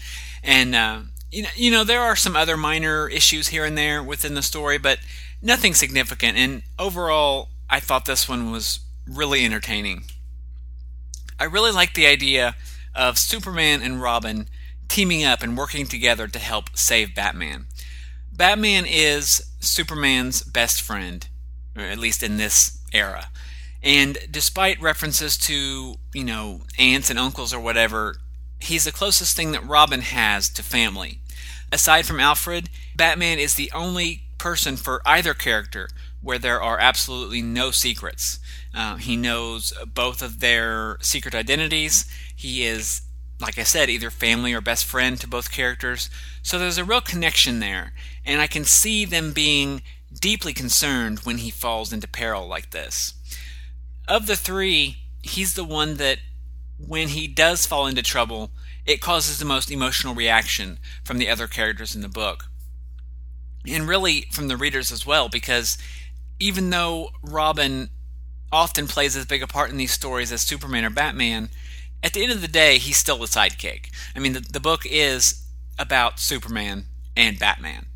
And 0.44 0.76
uh, 0.76 1.00
you 1.32 1.44
know, 1.44 1.50
you 1.56 1.72
know, 1.72 1.84
there 1.84 2.02
are 2.02 2.16
some 2.16 2.36
other 2.36 2.58
minor 2.58 3.08
issues 3.08 3.50
here 3.50 3.66
and 3.66 3.78
there 3.78 4.04
within 4.04 4.36
the 4.36 4.42
story, 4.42 4.78
but 4.78 5.00
nothing 5.42 5.74
significant. 5.74 6.38
And 6.38 6.64
overall, 6.78 7.50
I 7.70 7.80
thought 7.80 8.06
this 8.06 8.28
one 8.28 8.52
was 8.52 8.80
really 9.08 9.46
entertaining. 9.46 10.04
I 11.40 11.46
really 11.46 11.72
like 11.72 11.94
the 11.94 12.06
idea 12.06 12.56
of 12.96 13.18
Superman 13.18 13.82
and 13.82 14.02
Robin 14.02 14.50
teaming 14.90 15.24
up 15.24 15.42
and 15.42 15.58
working 15.58 15.86
together 15.86 16.28
to 16.28 16.40
help 16.40 16.76
save 16.76 17.16
Batman. 17.16 17.68
Batman 18.34 18.86
is 18.88 19.50
Superman's 19.60 20.42
best 20.44 20.82
friend, 20.82 21.28
at 21.76 21.98
least 21.98 22.24
in 22.24 22.38
this 22.38 22.80
era. 22.92 23.30
And 23.82 24.18
despite 24.30 24.82
references 24.82 25.38
to, 25.38 25.96
you 26.14 26.24
know, 26.24 26.62
aunts 26.78 27.10
and 27.10 27.18
uncles 27.18 27.54
or 27.54 27.60
whatever, 27.60 28.18
he's 28.60 28.84
the 28.84 28.92
closest 28.92 29.36
thing 29.36 29.52
that 29.54 29.66
Robin 29.66 30.02
has 30.02 30.50
to 30.50 30.64
family. 30.64 31.20
Aside 31.72 32.06
from 32.06 32.20
Alfred, 32.20 32.70
Batman 32.96 33.40
is 33.40 33.56
the 33.56 33.72
only 33.74 34.24
person 34.38 34.76
for 34.76 35.02
either 35.06 35.34
character 35.34 35.90
where 36.22 36.40
there 36.40 36.62
are 36.62 36.80
absolutely 36.80 37.42
no 37.42 37.72
secrets. 37.72 38.40
Uh, 38.76 38.96
he 38.96 39.16
knows 39.16 39.74
both 39.94 40.22
of 40.22 40.40
their 40.40 40.98
secret 41.02 41.36
identities. 41.36 42.06
He 42.36 42.66
is, 42.66 43.02
like 43.42 43.58
I 43.58 43.64
said, 43.64 43.90
either 43.90 44.10
family 44.10 44.54
or 44.54 44.62
best 44.62 44.86
friend 44.86 45.20
to 45.20 45.28
both 45.28 45.52
characters. 45.52 46.10
So 46.42 46.60
there's 46.60 46.78
a 46.78 46.84
real 46.84 47.02
connection 47.02 47.60
there. 47.60 47.94
And 48.26 48.42
I 48.42 48.48
can 48.48 48.66
see 48.66 49.06
them 49.06 49.32
being 49.32 49.82
deeply 50.14 50.54
concerned 50.54 51.20
when 51.20 51.38
he 51.38 51.50
falls 51.50 51.94
into 51.94 52.08
peril 52.08 52.48
like 52.48 52.72
this. 52.72 53.14
Of 54.08 54.28
the 54.28 54.36
three, 54.36 54.98
he's 55.22 55.54
the 55.54 55.64
one 55.64 55.96
that, 55.96 56.20
when 56.78 57.10
he 57.10 57.28
does 57.28 57.66
fall 57.66 57.88
into 57.88 58.02
trouble, 58.02 58.52
it 58.86 59.02
causes 59.02 59.38
the 59.38 59.46
most 59.46 59.72
emotional 59.72 60.16
reaction 60.16 60.80
from 61.04 61.18
the 61.18 61.30
other 61.30 61.48
characters 61.48 61.96
in 61.96 62.02
the 62.02 62.10
book. 62.10 62.46
And 63.70 63.88
really 63.88 64.28
from 64.32 64.48
the 64.48 64.58
readers 64.58 64.92
as 64.92 65.06
well, 65.06 65.30
because 65.30 65.78
even 66.40 66.70
though 66.70 67.10
Robin 67.22 67.90
often 68.52 68.88
plays 68.88 69.16
as 69.16 69.26
big 69.26 69.44
a 69.44 69.48
part 69.48 69.70
in 69.70 69.78
these 69.78 69.92
stories 69.92 70.32
as 70.32 70.42
Superman 70.42 70.86
or 70.86 70.90
Batman, 70.90 71.50
at 72.04 72.14
the 72.14 72.24
end 72.24 72.32
of 72.32 72.42
the 72.42 72.48
day, 72.48 72.78
he's 72.78 72.98
still 72.98 73.18
the 73.18 73.26
sidekick. 73.26 73.92
I 74.16 74.20
mean, 74.20 74.34
the, 74.34 74.40
the 74.40 74.60
book 74.60 74.84
is 74.86 75.46
about 75.78 76.20
Superman 76.20 76.86
and 77.16 77.38
Batman. 77.38 77.88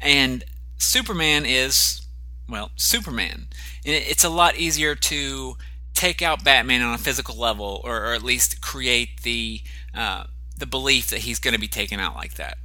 And 0.00 0.44
Superman 0.76 1.44
is, 1.44 2.06
well, 2.48 2.70
Superman. 2.76 3.48
It's 3.84 4.24
a 4.24 4.28
lot 4.28 4.56
easier 4.56 4.94
to 4.94 5.56
take 5.94 6.22
out 6.22 6.44
Batman 6.44 6.82
on 6.82 6.94
a 6.94 6.98
physical 6.98 7.36
level, 7.36 7.80
or, 7.82 8.04
or 8.04 8.14
at 8.14 8.22
least 8.22 8.60
create 8.60 9.22
the 9.22 9.62
uh, 9.94 10.24
the 10.56 10.66
belief 10.66 11.10
that 11.10 11.20
he's 11.20 11.38
going 11.38 11.54
to 11.54 11.60
be 11.60 11.68
taken 11.68 11.98
out 12.00 12.14
like 12.14 12.34
that. 12.34 12.58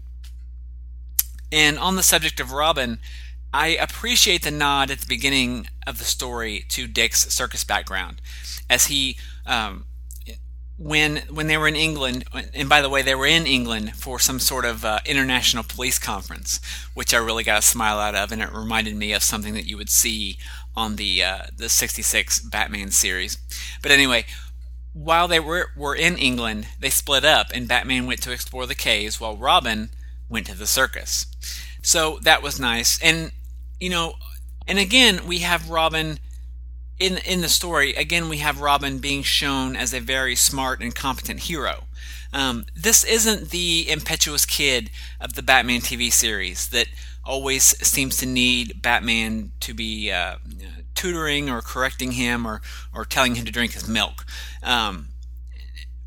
And 1.51 1.77
on 1.77 1.95
the 1.95 2.03
subject 2.03 2.39
of 2.39 2.51
Robin, 2.51 2.99
I 3.53 3.69
appreciate 3.69 4.43
the 4.43 4.51
nod 4.51 4.89
at 4.89 4.99
the 4.99 5.07
beginning 5.07 5.67
of 5.85 5.99
the 5.99 6.03
story 6.03 6.65
to 6.69 6.87
Dick's 6.87 7.31
circus 7.31 7.63
background, 7.63 8.21
as 8.69 8.87
he, 8.87 9.17
um, 9.45 9.85
when 10.77 11.17
when 11.29 11.47
they 11.47 11.57
were 11.57 11.67
in 11.67 11.75
England, 11.75 12.25
and 12.53 12.67
by 12.67 12.81
the 12.81 12.89
way, 12.89 13.01
they 13.01 13.15
were 13.15 13.27
in 13.27 13.45
England 13.45 13.95
for 13.95 14.19
some 14.19 14.39
sort 14.39 14.65
of 14.65 14.83
uh, 14.83 14.99
international 15.05 15.63
police 15.63 15.99
conference, 15.99 16.59
which 16.93 17.13
I 17.13 17.17
really 17.17 17.43
got 17.43 17.59
a 17.59 17.61
smile 17.61 17.99
out 17.99 18.15
of, 18.15 18.31
and 18.31 18.41
it 18.41 18.51
reminded 18.51 18.95
me 18.95 19.13
of 19.13 19.23
something 19.23 19.53
that 19.53 19.67
you 19.67 19.77
would 19.77 19.89
see 19.89 20.37
on 20.75 20.95
the 20.95 21.23
uh, 21.23 21.43
the 21.55 21.69
'66 21.69 22.41
Batman 22.41 22.89
series. 22.91 23.37
But 23.81 23.91
anyway, 23.91 24.25
while 24.93 25.27
they 25.27 25.39
were 25.39 25.69
were 25.77 25.95
in 25.95 26.17
England, 26.17 26.67
they 26.79 26.89
split 26.89 27.23
up, 27.23 27.47
and 27.53 27.67
Batman 27.67 28.07
went 28.07 28.23
to 28.23 28.31
explore 28.31 28.65
the 28.65 28.75
caves, 28.75 29.19
while 29.19 29.37
Robin 29.37 29.89
went 30.27 30.47
to 30.47 30.57
the 30.57 30.67
circus. 30.67 31.27
So 31.83 32.17
that 32.23 32.41
was 32.41 32.59
nice, 32.59 32.99
and 33.01 33.31
you 33.79 33.91
know, 33.91 34.15
and 34.67 34.79
again, 34.79 35.27
we 35.27 35.39
have 35.39 35.69
Robin 35.69 36.17
in 36.99 37.17
in 37.17 37.41
the 37.41 37.49
story. 37.49 37.93
Again, 37.93 38.29
we 38.29 38.37
have 38.37 38.61
Robin 38.61 38.99
being 38.99 39.23
shown 39.23 39.75
as 39.75 39.93
a 39.93 39.99
very 39.99 40.35
smart 40.35 40.81
and 40.81 40.93
competent 40.93 41.41
hero. 41.41 41.85
Um, 42.31 42.65
this 42.75 43.03
isn't 43.03 43.51
the 43.51 43.89
impetuous 43.89 44.45
kid 44.45 44.89
of 45.19 45.33
the 45.33 45.43
Batman 45.43 45.81
TV 45.81 46.11
series 46.11 46.69
that 46.69 46.87
always 47.23 47.63
seems 47.85 48.17
to 48.17 48.25
need 48.25 48.81
Batman 48.81 49.51
to 49.61 49.73
be 49.73 50.11
uh, 50.11 50.37
tutoring 50.95 51.49
or 51.49 51.61
correcting 51.61 52.13
him 52.13 52.45
or 52.45 52.61
or 52.93 53.05
telling 53.05 53.35
him 53.35 53.45
to 53.45 53.51
drink 53.51 53.73
his 53.73 53.87
milk. 53.87 54.25
Um, 54.61 55.09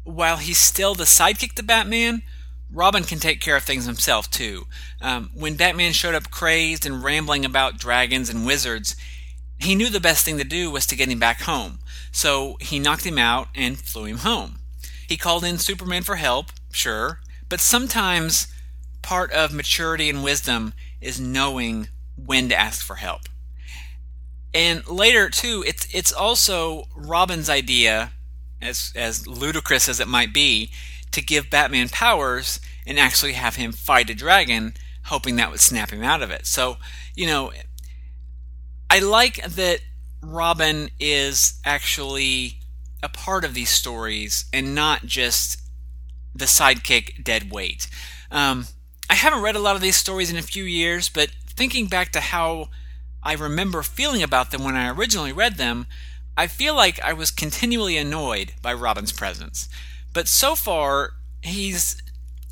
while 0.04 0.36
he's 0.36 0.58
still 0.58 0.94
the 0.94 1.04
sidekick 1.04 1.54
to 1.54 1.62
Batman, 1.62 2.22
Robin 2.72 3.04
can 3.04 3.18
take 3.18 3.40
care 3.40 3.56
of 3.56 3.64
things 3.64 3.86
himself 3.86 4.30
too. 4.30 4.66
Um, 5.00 5.30
when 5.34 5.56
Batman 5.56 5.92
showed 5.92 6.14
up 6.14 6.30
crazed 6.30 6.86
and 6.86 7.02
rambling 7.02 7.44
about 7.44 7.78
dragons 7.78 8.28
and 8.30 8.46
wizards, 8.46 8.96
he 9.58 9.74
knew 9.74 9.88
the 9.88 10.00
best 10.00 10.24
thing 10.24 10.38
to 10.38 10.44
do 10.44 10.70
was 10.70 10.86
to 10.86 10.96
get 10.96 11.08
him 11.08 11.18
back 11.18 11.42
home. 11.42 11.78
So 12.12 12.56
he 12.60 12.78
knocked 12.78 13.04
him 13.04 13.18
out 13.18 13.48
and 13.54 13.78
flew 13.78 14.04
him 14.04 14.18
home. 14.18 14.58
He 15.08 15.16
called 15.16 15.44
in 15.44 15.58
Superman 15.58 16.02
for 16.02 16.16
help, 16.16 16.46
sure, 16.72 17.20
but 17.48 17.60
sometimes 17.60 18.48
part 19.02 19.30
of 19.32 19.52
maturity 19.52 20.10
and 20.10 20.24
wisdom 20.24 20.74
is 21.00 21.20
knowing 21.20 21.88
when 22.16 22.48
to 22.48 22.58
ask 22.58 22.84
for 22.84 22.96
help. 22.96 23.22
And 24.52 24.86
later 24.88 25.28
too, 25.28 25.62
it's 25.66 25.86
it's 25.94 26.12
also 26.12 26.84
Robin's 26.96 27.50
idea, 27.50 28.12
as 28.62 28.92
as 28.96 29.26
ludicrous 29.26 29.88
as 29.88 30.00
it 30.00 30.08
might 30.08 30.32
be, 30.32 30.70
to 31.12 31.22
give 31.22 31.50
Batman 31.50 31.88
powers 31.88 32.58
and 32.86 32.98
actually 32.98 33.34
have 33.34 33.56
him 33.56 33.72
fight 33.72 34.10
a 34.10 34.14
dragon, 34.14 34.74
hoping 35.04 35.36
that 35.36 35.50
would 35.50 35.60
snap 35.60 35.90
him 35.90 36.02
out 36.02 36.22
of 36.22 36.30
it. 36.30 36.46
So, 36.46 36.78
you 37.14 37.26
know, 37.26 37.52
I 38.90 39.00
like 39.00 39.44
that 39.44 39.80
Robin 40.22 40.90
is 40.98 41.60
actually 41.64 42.60
a 43.02 43.08
part 43.08 43.44
of 43.44 43.54
these 43.54 43.70
stories 43.70 44.46
and 44.52 44.74
not 44.74 45.04
just 45.04 45.60
the 46.34 46.46
sidekick 46.46 47.22
dead 47.22 47.50
weight. 47.50 47.88
Um, 48.30 48.66
I 49.08 49.14
haven't 49.14 49.42
read 49.42 49.56
a 49.56 49.60
lot 49.60 49.76
of 49.76 49.82
these 49.82 49.96
stories 49.96 50.30
in 50.30 50.36
a 50.36 50.42
few 50.42 50.64
years, 50.64 51.08
but 51.08 51.30
thinking 51.46 51.86
back 51.86 52.12
to 52.12 52.20
how 52.20 52.68
I 53.22 53.34
remember 53.34 53.82
feeling 53.82 54.22
about 54.22 54.50
them 54.50 54.64
when 54.64 54.76
I 54.76 54.90
originally 54.90 55.32
read 55.32 55.56
them, 55.56 55.86
I 56.36 56.46
feel 56.46 56.74
like 56.74 57.00
I 57.00 57.12
was 57.12 57.30
continually 57.30 57.96
annoyed 57.96 58.52
by 58.60 58.74
Robin's 58.74 59.12
presence. 59.12 59.68
But 60.12 60.28
so 60.28 60.54
far, 60.54 61.14
he's, 61.42 62.00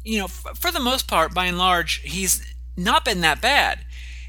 you 0.05 0.19
know, 0.19 0.29
for 0.29 0.71
the 0.71 0.81
most 0.81 1.07
part, 1.07 1.35
by 1.35 1.47
and 1.47 1.59
large, 1.59 2.01
he's 2.01 2.45
not 2.77 3.05
been 3.05 3.21
that 3.21 3.41
bad. 3.41 3.85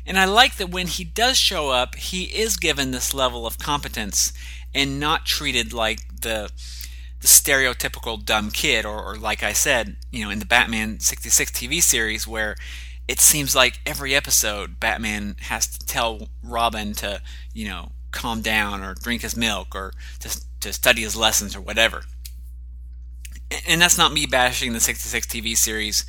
And 0.06 0.20
I 0.20 0.26
like 0.26 0.58
that 0.58 0.70
when 0.70 0.88
he 0.88 1.04
does 1.04 1.38
show 1.38 1.70
up, 1.70 1.96
he 1.96 2.24
is 2.26 2.58
given 2.58 2.92
this 2.92 3.14
level 3.14 3.48
of 3.48 3.58
competence 3.58 4.32
and 4.74 5.00
not 5.00 5.26
treated 5.26 5.74
like 5.74 6.22
the 6.22 6.52
the 7.22 7.28
stereotypical 7.28 8.24
dumb 8.24 8.52
kid, 8.52 8.86
or, 8.86 9.02
or 9.02 9.16
like 9.16 9.42
I 9.42 9.54
said, 9.54 9.96
you 10.12 10.24
know, 10.24 10.30
in 10.30 10.40
the 10.40 10.46
Batman 10.46 11.00
66 11.00 11.50
TV 11.52 11.82
series, 11.82 12.28
where 12.28 12.56
it 13.08 13.20
seems 13.20 13.56
like 13.56 13.80
every 13.86 14.14
episode 14.14 14.80
Batman 14.80 15.36
has 15.40 15.66
to 15.66 15.86
tell 15.88 16.28
Robin 16.44 16.94
to, 16.96 17.22
you 17.54 17.68
know, 17.68 17.94
calm 18.12 18.42
down 18.42 18.84
or 18.84 18.94
drink 18.94 19.24
his 19.24 19.36
milk 19.36 19.74
or 19.74 19.94
to, 20.20 20.40
to 20.60 20.72
study 20.72 21.02
his 21.02 21.16
lessons 21.16 21.56
or 21.56 21.62
whatever 21.62 22.04
and 23.68 23.82
that's 23.82 23.98
not 23.98 24.14
me 24.14 24.26
bashing 24.26 24.74
the 24.74 24.80
66 24.80 25.28
TV 25.28 25.56
series. 25.56 26.06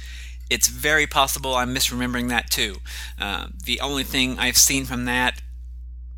It's 0.49 0.69
very 0.69 1.07
possible 1.07 1.55
I'm 1.55 1.75
misremembering 1.75 2.29
that 2.29 2.51
too. 2.51 2.77
Uh, 3.21 3.49
the 3.65 3.81
only 3.81 4.05
thing 4.05 4.39
I've 4.39 4.57
seen 4.57 4.85
from 4.85 5.05
that, 5.07 5.41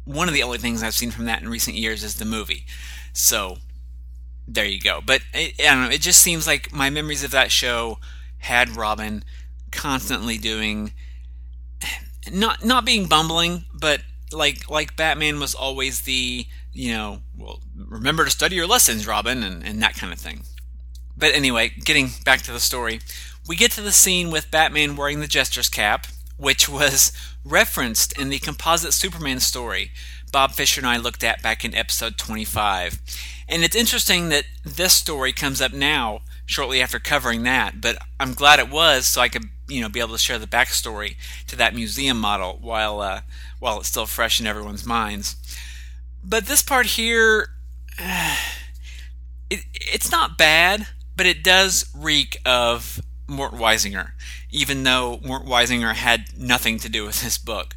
one 0.05 0.29
of 0.29 0.35
the 0.35 0.43
only 0.43 0.59
things 0.59 0.83
I've 0.83 0.95
seen 0.95 1.11
from 1.11 1.25
that 1.27 1.43
in 1.43 1.49
recent 1.49 1.77
years 1.77 2.05
is 2.05 2.17
the 2.17 2.25
movie. 2.25 2.67
So 3.13 3.59
there 4.47 4.65
you 4.65 4.81
go. 4.81 5.01
But 5.05 5.23
it, 5.35 5.55
I 5.61 5.75
don't 5.75 5.85
know. 5.85 5.91
It 5.91 6.01
just 6.01 6.23
seems 6.23 6.47
like 6.47 6.73
my 6.73 6.91
memories 6.91 7.25
of 7.25 7.31
that 7.33 7.51
show 7.51 7.99
had 8.39 8.77
Robin 8.77 9.25
constantly 9.71 10.39
doing 10.39 10.93
not 12.33 12.65
not 12.65 12.85
being 12.85 13.07
bumbling, 13.07 13.65
but 13.73 14.01
like 14.33 14.69
like 14.71 14.97
Batman 14.97 15.41
was 15.41 15.55
always 15.55 16.03
the 16.03 16.47
you 16.73 16.93
know 16.93 17.21
well 17.37 17.61
remember 17.77 18.25
to 18.25 18.31
study 18.31 18.57
your 18.57 18.67
lessons, 18.67 19.07
Robin, 19.07 19.43
and, 19.43 19.65
and 19.65 19.83
that 19.83 19.95
kind 19.95 20.13
of 20.13 20.19
thing. 20.19 20.43
But 21.17 21.35
anyway, 21.35 21.71
getting 21.85 22.11
back 22.25 22.43
to 22.43 22.53
the 22.53 22.61
story, 22.61 23.01
we 23.49 23.57
get 23.57 23.73
to 23.73 23.81
the 23.81 23.93
scene 23.93 24.31
with 24.31 24.51
Batman 24.51 24.95
wearing 24.95 25.21
the 25.21 25.27
Jester's 25.27 25.71
cap, 25.71 26.07
which 26.37 26.69
was 26.69 27.11
referenced 27.45 28.17
in 28.19 28.29
the 28.29 28.39
composite 28.39 28.93
Superman 28.93 29.41
story 29.41 29.91
Bob 30.31 30.53
Fisher 30.53 30.83
and 30.83 30.87
I 30.87 30.99
looked 30.99 31.25
at 31.25 31.43
back 31.43 31.65
in 31.65 31.75
episode 31.75 32.19
25. 32.19 33.01
And 33.49 33.65
it's 33.65 33.75
interesting 33.75 34.29
that 34.29 34.45
this 34.63 34.93
story 34.93 35.33
comes 35.33 35.63
up 35.63 35.73
now, 35.73 36.21
shortly 36.45 36.83
after 36.83 36.99
covering 36.99 37.45
that, 37.45 37.81
but 37.81 37.97
I'm 38.21 38.35
glad 38.35 38.59
it 38.59 38.69
was 38.69 39.07
so 39.07 39.23
I 39.23 39.31
could, 39.31 39.45
you 39.69 39.81
know, 39.81 39.89
be 39.89 40.01
able 40.01 40.13
to 40.13 40.19
share 40.19 40.39
the 40.39 40.47
backstory 40.47 41.17
to 41.47 41.57
that 41.57 41.75
museum 41.75 42.21
model 42.21 42.59
while 42.61 43.01
uh, 43.01 43.23
while 43.59 43.79
it's 43.79 43.89
still 43.89 44.05
fresh 44.05 44.39
in 44.39 44.47
everyone's 44.47 44.85
minds. 44.85 45.37
But 46.23 46.45
this 46.45 46.63
part 46.63 46.85
here, 46.85 47.49
uh, 47.99 48.37
it, 49.51 49.61
it's 49.73 50.13
not 50.13 50.37
bad 50.37 50.89
but 51.19 51.27
it 51.27 51.43
does 51.43 51.85
reek 51.95 52.41
of 52.47 53.01
Mort 53.29 53.53
Weisinger, 53.53 54.13
even 54.51 54.83
though 54.83 55.21
Mort 55.23 55.45
Weisinger 55.45 55.95
had 55.95 56.37
nothing 56.37 56.79
to 56.81 56.89
do 56.89 57.05
with 57.05 57.23
this 57.23 57.39
book. 57.39 57.77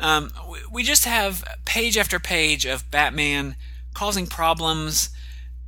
Um, 0.00 0.30
we 0.70 0.82
just 0.82 1.04
have 1.06 1.44
page 1.64 1.96
after 1.96 2.18
page 2.18 2.66
of 2.66 2.90
Batman 2.90 3.56
causing 3.94 4.26
problems 4.26 5.10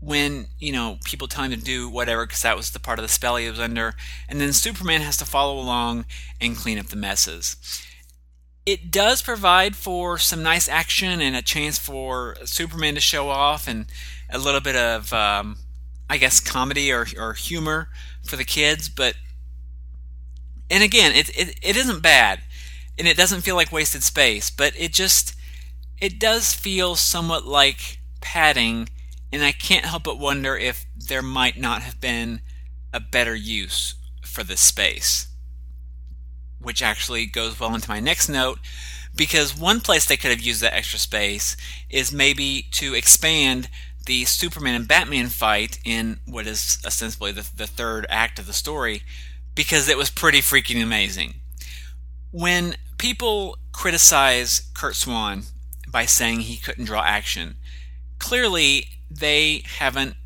when 0.01 0.47
you 0.59 0.73
know 0.73 0.99
people 1.05 1.29
tell 1.29 1.45
him 1.45 1.51
to 1.51 1.57
do 1.57 1.89
whatever 1.89 2.27
because 2.27 2.43
that 2.43 2.57
was 2.57 2.71
the 2.71 2.81
part 2.81 2.99
of 2.99 3.03
the 3.03 3.09
spell 3.09 3.37
he 3.37 3.49
was 3.51 3.61
under, 3.61 3.95
and 4.29 4.41
then 4.41 4.53
Superman 4.53 5.01
has 5.03 5.17
to 5.19 5.25
follow 5.25 5.59
along 5.59 6.05
and 6.41 6.57
clean 6.57 6.79
up 6.79 6.87
the 6.87 6.97
messes. 6.97 7.57
it 8.67 8.91
does 8.91 9.23
provide 9.23 9.75
for 9.75 10.19
some 10.19 10.43
nice 10.43 10.69
action 10.69 11.21
and 11.21 11.35
a 11.35 11.43
chance 11.43 11.79
for 11.79 12.37
Superman 12.45 12.95
to 12.95 13.01
show 13.01 13.29
off 13.29 13.67
and 13.67 13.87
a 14.31 14.39
little 14.39 14.61
bit 14.61 14.77
of, 14.77 15.13
um, 15.13 15.57
I 16.09 16.19
guess, 16.19 16.41
comedy 16.41 16.93
or, 16.93 17.07
or 17.19 17.33
humor 17.35 17.89
for 18.31 18.37
the 18.37 18.45
kids. 18.45 18.89
But, 18.89 19.15
and 20.71 20.83
again, 20.83 21.13
it, 21.13 21.29
it, 21.31 21.59
it 21.63 21.77
isn't 21.77 22.03
bad 22.03 22.41
and 22.99 23.07
it 23.07 23.17
doesn't 23.17 23.43
feel 23.43 23.57
like 23.57 23.73
wasted 23.73 24.03
space, 24.03 24.51
but 24.51 24.73
it 24.79 24.93
just, 24.93 25.35
it 26.01 26.19
does 26.19 26.55
feel 26.55 26.97
somewhat 26.97 27.47
like 27.47 27.99
padding. 28.21 28.89
And 29.33 29.43
I 29.43 29.53
can't 29.53 29.85
help 29.85 30.05
but 30.05 30.19
wonder 30.19 30.57
if 30.57 30.87
there 30.97 31.23
might 31.23 31.59
not 31.59 31.83
have 31.83 32.01
been 32.01 32.41
a 32.93 33.01
better 33.01 33.35
use 33.35 33.95
for 34.23 34.43
this 34.43 34.61
space 34.61 35.27
which 36.61 36.83
actually 36.83 37.27
goes 37.27 37.59
well 37.59 37.75
into 37.75 37.89
my 37.89 38.01
next 38.01 38.29
note 38.29 38.59
because 39.15 39.57
one 39.57 39.81
place 39.81 40.07
they 40.07 40.17
could 40.17 40.31
have 40.31 40.41
used 40.41 40.63
that 40.63 40.75
extra 40.75 40.99
space 40.99 41.57
is 41.89 42.13
maybe 42.13 42.69
to 42.71 42.95
expand 42.95 43.69
the 44.11 44.25
Superman 44.25 44.75
and 44.75 44.89
Batman 44.89 45.29
fight 45.29 45.79
in 45.85 46.19
what 46.27 46.45
is 46.45 46.83
ostensibly 46.85 47.31
the, 47.31 47.49
the 47.55 47.69
third 47.69 48.07
act 48.09 48.41
of 48.41 48.49
the 48.49 48.53
story 48.53 49.05
because 49.55 49.89
it 49.89 49.97
was 49.97 50.11
pretty 50.11 50.41
freaking 50.41 50.83
amazing. 50.83 51.35
When 52.33 52.75
people 52.99 53.57
criticize 53.71 54.69
Curt 54.75 54.97
Swan 54.97 55.45
by 55.89 56.07
saying 56.07 56.41
he 56.41 56.57
couldn't 56.57 56.87
draw 56.87 57.05
action, 57.05 57.55
clearly 58.19 58.89
they 59.09 59.63
haven't 59.79 60.17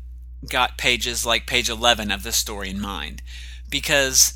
got 0.49 0.79
pages 0.79 1.23
like 1.23 1.45
page 1.45 1.69
11 1.69 2.09
of 2.09 2.23
this 2.23 2.37
story 2.37 2.71
in 2.71 2.81
mind 2.81 3.21
because 3.69 4.33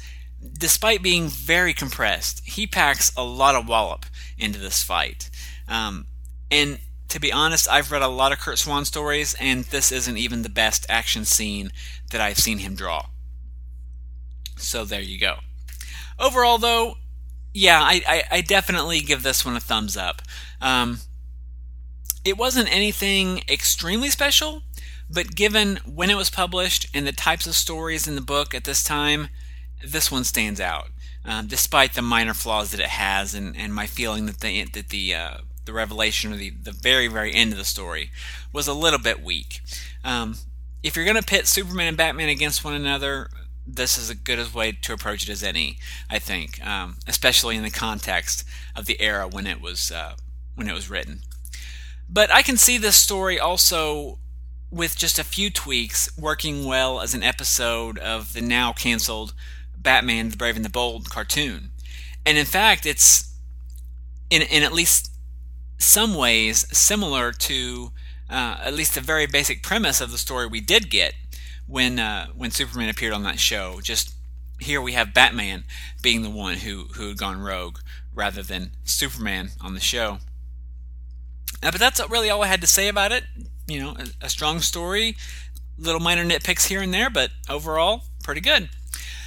despite 0.60 1.02
being 1.02 1.28
very 1.28 1.74
compressed, 1.74 2.44
he 2.46 2.68
packs 2.68 3.12
a 3.18 3.24
lot 3.24 3.56
of 3.56 3.68
wallop 3.68 4.06
into 4.38 4.60
this 4.60 4.84
fight. 4.84 5.32
Um, 5.68 6.06
and 6.52 6.78
to 7.10 7.20
be 7.20 7.32
honest, 7.32 7.70
I've 7.70 7.92
read 7.92 8.02
a 8.02 8.08
lot 8.08 8.32
of 8.32 8.40
Curt 8.40 8.60
Swan 8.60 8.86
stories, 8.86 9.36
and 9.40 9.66
this 9.66 9.92
isn't 9.92 10.18
even 10.18 10.44
the 10.44 10.50
best 10.50 10.86
action 10.90 11.26
scene 11.26 11.72
that 12.12 12.22
I've 12.22 12.38
seen 12.38 12.60
him 12.60 12.76
draw. 12.76 13.08
So 14.56 14.86
there 14.86 15.02
you 15.02 15.20
go. 15.20 15.38
Overall, 16.20 16.58
though, 16.58 16.96
yeah, 17.54 17.82
I, 17.82 18.02
I, 18.08 18.24
I 18.32 18.42
definitely 18.42 19.02
give 19.02 19.24
this 19.24 19.46
one 19.46 19.56
a 19.56 19.60
thumbs 19.60 19.98
up. 19.98 20.22
Um, 20.62 21.00
it 22.24 22.38
wasn't 22.38 22.74
anything 22.74 23.42
extremely 23.50 24.10
special, 24.10 24.62
but 25.10 25.36
given 25.36 25.80
when 25.86 26.10
it 26.10 26.18
was 26.18 26.30
published 26.30 26.88
and 26.94 27.08
the 27.08 27.12
types 27.12 27.48
of 27.48 27.56
stories 27.56 28.08
in 28.08 28.16
the 28.16 28.22
book 28.22 28.54
at 28.54 28.66
this 28.66 28.84
time, 28.84 29.30
this 29.84 30.12
one 30.12 30.26
stands 30.26 30.60
out, 30.60 30.90
um, 31.26 31.48
despite 31.48 31.94
the 31.94 32.02
minor 32.02 32.34
flaws 32.34 32.72
that 32.72 32.80
it 32.80 32.90
has, 32.90 33.34
and, 33.34 33.56
and 33.58 33.74
my 33.74 33.88
feeling 33.88 34.26
that 34.28 34.42
the 34.42 34.66
that 34.66 34.90
the 34.90 35.16
uh, 35.16 35.38
the 35.70 35.76
revelation 35.76 36.34
or 36.34 36.36
the 36.36 36.50
the 36.50 36.72
very 36.72 37.08
very 37.08 37.34
end 37.34 37.52
of 37.52 37.58
the 37.58 37.64
story 37.64 38.12
was 38.52 38.68
a 38.68 38.74
little 38.74 39.00
bit 39.00 39.24
weak. 39.24 39.62
Um, 40.04 40.36
if 40.82 40.96
you're 40.96 41.06
going 41.06 41.18
to 41.18 41.24
pit 41.24 41.46
Superman 41.46 41.88
and 41.88 41.98
Batman 41.98 42.30
against 42.30 42.64
one 42.64 42.74
another, 42.74 43.30
this 43.68 43.98
is 43.98 44.10
as 44.10 44.16
good 44.16 44.40
a 44.40 44.48
way 44.58 44.72
to 44.72 44.94
approach 44.94 45.24
it 45.24 45.30
as 45.30 45.44
any, 45.44 45.78
I 46.10 46.18
think, 46.18 46.66
um, 46.66 46.98
especially 47.08 47.56
in 47.56 47.64
the 47.64 47.70
context 47.70 48.46
of 48.76 48.86
the 48.86 49.00
era 49.00 49.28
when 49.28 49.46
it 49.46 49.62
was 49.62 49.92
uh, 49.92 50.16
when 50.56 50.68
it 50.68 50.74
was 50.74 50.90
written. 50.90 51.22
But 52.10 52.34
I 52.34 52.42
can 52.42 52.58
see 52.58 52.78
this 52.80 52.96
story 52.96 53.40
also 53.40 54.18
with 54.72 54.98
just 54.98 55.20
a 55.20 55.24
few 55.24 55.52
tweaks 55.52 56.16
working 56.18 56.66
well 56.66 57.00
as 57.00 57.14
an 57.14 57.24
episode 57.24 58.00
of 58.00 58.34
the 58.34 58.42
now 58.42 58.74
canceled 58.74 59.34
Batman 59.78 60.30
the 60.30 60.38
Brave 60.38 60.56
and 60.56 60.66
the 60.66 60.70
Bold 60.70 61.10
cartoon. 61.10 61.70
And 62.26 62.38
in 62.38 62.46
fact, 62.46 62.86
it's 62.86 63.34
in, 64.30 64.42
in 64.42 64.64
at 64.64 64.74
least 64.74 65.09
some 65.80 66.14
ways 66.14 66.66
similar 66.78 67.32
to 67.32 67.92
uh, 68.30 68.58
at 68.64 68.74
least 68.74 68.94
the 68.94 69.02
very 69.02 69.26
basic 69.26 69.64
premise 69.64 70.02
of 70.02 70.12
the 70.12 70.18
story 70.18 70.46
we 70.46 70.62
did 70.62 70.90
get 70.90 71.14
when 71.68 71.98
uh, 71.98 72.28
when 72.36 72.52
Superman 72.52 72.90
appeared 72.90 73.14
on 73.14 73.24
that 73.24 73.40
show. 73.40 73.80
Just 73.82 74.14
here 74.60 74.82
we 74.82 74.92
have 74.94 75.14
Batman 75.14 75.64
being 76.02 76.22
the 76.22 76.30
one 76.30 76.58
who 76.58 76.86
who 76.96 77.08
had 77.08 77.18
gone 77.18 77.42
rogue 77.42 77.80
rather 78.14 78.44
than 78.44 78.72
Superman 78.84 79.50
on 79.62 79.74
the 79.74 79.80
show. 79.80 80.20
Uh, 81.64 81.72
but 81.72 81.80
that's 81.80 82.00
really 82.10 82.30
all 82.30 82.44
I 82.44 82.48
had 82.48 82.62
to 82.62 82.68
say 82.68 82.88
about 82.88 83.12
it. 83.12 83.24
You 83.68 83.80
know, 83.80 83.96
a, 83.98 84.26
a 84.26 84.30
strong 84.30 84.60
story, 84.60 85.16
little 85.78 86.02
minor 86.02 86.26
nitpicks 86.26 86.68
here 86.68 86.82
and 86.82 86.94
there, 86.94 87.10
but 87.10 87.32
overall, 87.50 88.04
pretty 88.24 88.42
good. 88.42 88.70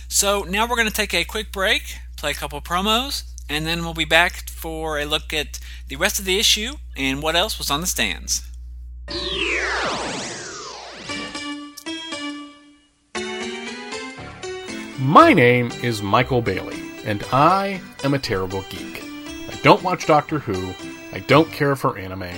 So 0.08 0.42
now 0.42 0.68
we're 0.68 0.76
going 0.76 0.88
to 0.88 0.94
take 0.94 1.14
a 1.14 1.24
quick 1.24 1.52
break, 1.52 1.96
play 2.16 2.32
a 2.32 2.34
couple 2.34 2.60
promos, 2.60 3.31
and 3.52 3.66
then 3.66 3.84
we'll 3.84 3.94
be 3.94 4.04
back 4.04 4.48
for 4.48 4.98
a 4.98 5.04
look 5.04 5.32
at 5.32 5.60
the 5.88 5.96
rest 5.96 6.18
of 6.18 6.24
the 6.24 6.38
issue 6.38 6.74
and 6.96 7.22
what 7.22 7.36
else 7.36 7.58
was 7.58 7.70
on 7.70 7.80
the 7.80 7.86
stands. 7.86 8.42
My 14.98 15.32
name 15.32 15.70
is 15.82 16.00
Michael 16.00 16.42
Bailey, 16.42 16.80
and 17.04 17.24
I 17.32 17.80
am 18.04 18.14
a 18.14 18.18
terrible 18.18 18.64
geek. 18.70 19.02
I 19.02 19.58
don't 19.62 19.82
watch 19.82 20.06
Doctor 20.06 20.38
Who, 20.38 20.74
I 21.12 21.18
don't 21.20 21.50
care 21.50 21.74
for 21.74 21.98
anime, 21.98 22.30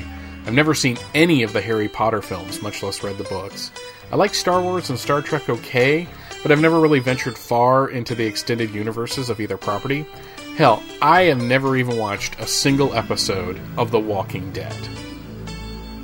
I've 0.46 0.52
never 0.52 0.74
seen 0.74 0.98
any 1.14 1.42
of 1.42 1.54
the 1.54 1.62
Harry 1.62 1.88
Potter 1.88 2.20
films, 2.20 2.60
much 2.60 2.82
less 2.82 3.02
read 3.02 3.16
the 3.16 3.24
books. 3.24 3.70
I 4.12 4.16
like 4.16 4.34
Star 4.34 4.60
Wars 4.60 4.90
and 4.90 4.98
Star 4.98 5.22
Trek 5.22 5.48
okay, 5.48 6.06
but 6.42 6.52
I've 6.52 6.60
never 6.60 6.80
really 6.80 7.00
ventured 7.00 7.38
far 7.38 7.88
into 7.88 8.14
the 8.14 8.26
extended 8.26 8.70
universes 8.74 9.30
of 9.30 9.40
either 9.40 9.56
property. 9.56 10.04
Hell, 10.56 10.84
I 11.02 11.22
have 11.22 11.42
never 11.42 11.76
even 11.76 11.96
watched 11.96 12.38
a 12.38 12.46
single 12.46 12.94
episode 12.94 13.60
of 13.76 13.90
The 13.90 13.98
Walking 13.98 14.52
Dead. 14.52 14.76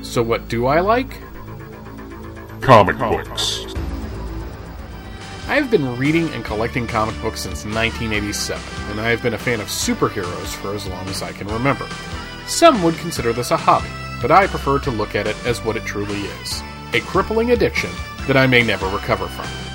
So, 0.03 0.25
what 0.25 0.49
do 0.49 0.67
I 0.67 0.81
like? 0.81 1.21
Comic 2.61 2.99
books. 2.99 3.65
I 5.47 5.55
have 5.55 5.71
been 5.71 5.97
reading 5.97 6.29
and 6.31 6.45
collecting 6.45 6.89
comic 6.89 7.15
books 7.23 7.43
since 7.43 7.65
1987, 7.65 8.91
and 8.91 9.01
I 9.01 9.11
have 9.11 9.23
been 9.23 9.35
a 9.35 9.39
fan 9.39 9.61
of 9.61 9.69
superheroes 9.69 10.49
for 10.49 10.75
as 10.75 10.85
long 10.89 11.07
as 11.07 11.23
I 11.23 11.31
can 11.31 11.47
remember. 11.47 11.87
Some 12.49 12.83
would 12.83 12.97
consider 12.97 13.33
this 13.33 13.53
a 13.53 13.57
hobby, 13.57 13.87
but 14.21 14.33
I 14.33 14.49
prefer 14.49 14.81
to 14.81 14.91
look 14.91 15.15
at 15.15 15.29
it 15.29 15.37
as 15.47 15.65
what 15.65 15.77
it 15.77 15.85
truly 15.85 16.23
is 16.23 16.61
a 16.93 17.01
crippling 17.03 17.53
addiction 17.53 17.91
that 18.27 18.37
I 18.37 18.49
may 18.49 18.65
never 18.65 18.89
recover 18.89 19.29
from. 19.29 19.70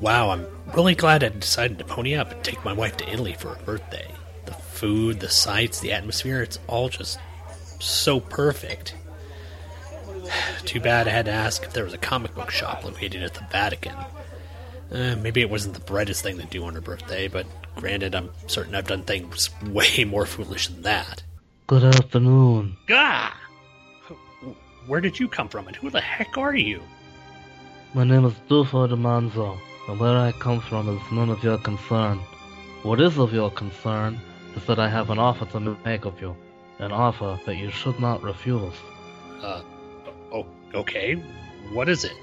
Wow, 0.00 0.30
I'm 0.30 0.46
really 0.74 0.94
glad 0.96 1.22
I 1.22 1.28
decided 1.28 1.78
to 1.78 1.84
pony 1.84 2.16
up 2.16 2.32
and 2.32 2.42
take 2.42 2.64
my 2.64 2.72
wife 2.72 2.96
to 2.96 3.08
Italy 3.08 3.34
for 3.34 3.54
her 3.54 3.64
birthday. 3.64 4.10
The 4.46 4.52
food, 4.52 5.20
the 5.20 5.28
sights, 5.28 5.78
the 5.78 5.92
atmosphere, 5.92 6.42
it's 6.42 6.58
all 6.66 6.88
just 6.88 7.20
so 7.78 8.18
perfect. 8.18 8.96
Too 10.64 10.80
bad 10.80 11.06
I 11.06 11.12
had 11.12 11.26
to 11.26 11.32
ask 11.32 11.62
if 11.62 11.72
there 11.72 11.84
was 11.84 11.94
a 11.94 11.98
comic 11.98 12.34
book 12.34 12.50
shop 12.50 12.84
located 12.84 13.22
at 13.22 13.34
the 13.34 13.46
Vatican. 13.52 13.94
Uh, 14.90 15.14
maybe 15.22 15.40
it 15.40 15.50
wasn't 15.50 15.74
the 15.74 15.80
brightest 15.80 16.24
thing 16.24 16.36
to 16.38 16.46
do 16.46 16.64
on 16.64 16.74
her 16.74 16.80
birthday, 16.80 17.28
but 17.28 17.46
granted, 17.76 18.16
I'm 18.16 18.30
certain 18.48 18.74
I've 18.74 18.88
done 18.88 19.02
things 19.02 19.50
way 19.66 20.02
more 20.04 20.26
foolish 20.26 20.66
than 20.66 20.82
that. 20.82 21.22
Good 21.68 21.84
afternoon. 21.84 22.78
Gah! 22.86 23.34
Where 24.86 25.02
did 25.02 25.20
you 25.20 25.28
come 25.28 25.50
from, 25.50 25.66
and 25.66 25.76
who 25.76 25.90
the 25.90 26.00
heck 26.00 26.38
are 26.38 26.56
you? 26.56 26.80
My 27.92 28.04
name 28.04 28.24
is 28.24 28.32
Dufo 28.48 28.88
de 28.88 28.96
Manzo, 28.96 29.58
and 29.86 30.00
where 30.00 30.16
I 30.16 30.32
come 30.32 30.62
from 30.62 30.88
is 30.88 31.12
none 31.12 31.28
of 31.28 31.44
your 31.44 31.58
concern. 31.58 32.20
What 32.84 33.02
is 33.02 33.18
of 33.18 33.34
your 33.34 33.50
concern 33.50 34.18
is 34.56 34.64
that 34.64 34.78
I 34.78 34.88
have 34.88 35.10
an 35.10 35.18
offer 35.18 35.44
to 35.44 35.76
make 35.84 36.06
of 36.06 36.18
you. 36.22 36.34
An 36.78 36.90
offer 36.90 37.38
that 37.44 37.56
you 37.56 37.70
should 37.70 38.00
not 38.00 38.22
refuse. 38.22 38.72
Uh, 39.42 39.60
oh, 40.32 40.46
okay. 40.72 41.16
What 41.74 41.90
is 41.90 42.02
it? 42.02 42.16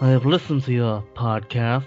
I 0.00 0.10
have 0.10 0.26
listened 0.26 0.62
to 0.66 0.72
your 0.72 1.02
podcasts, 1.16 1.86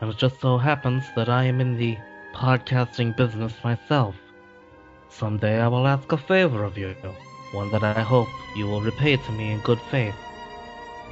and 0.00 0.10
it 0.10 0.18
just 0.18 0.40
so 0.40 0.58
happens 0.58 1.04
that 1.14 1.28
I 1.28 1.44
am 1.44 1.60
in 1.60 1.76
the 1.76 1.96
podcasting 2.34 3.16
business 3.16 3.54
myself. 3.62 4.16
Someday 5.10 5.60
I 5.60 5.68
will 5.68 5.86
ask 5.86 6.10
a 6.12 6.16
favor 6.16 6.64
of 6.64 6.78
you, 6.78 6.94
one 7.52 7.70
that 7.72 7.82
I 7.82 8.00
hope 8.00 8.28
you 8.56 8.66
will 8.66 8.80
repay 8.80 9.16
to 9.16 9.32
me 9.32 9.52
in 9.52 9.60
good 9.60 9.80
faith. 9.90 10.14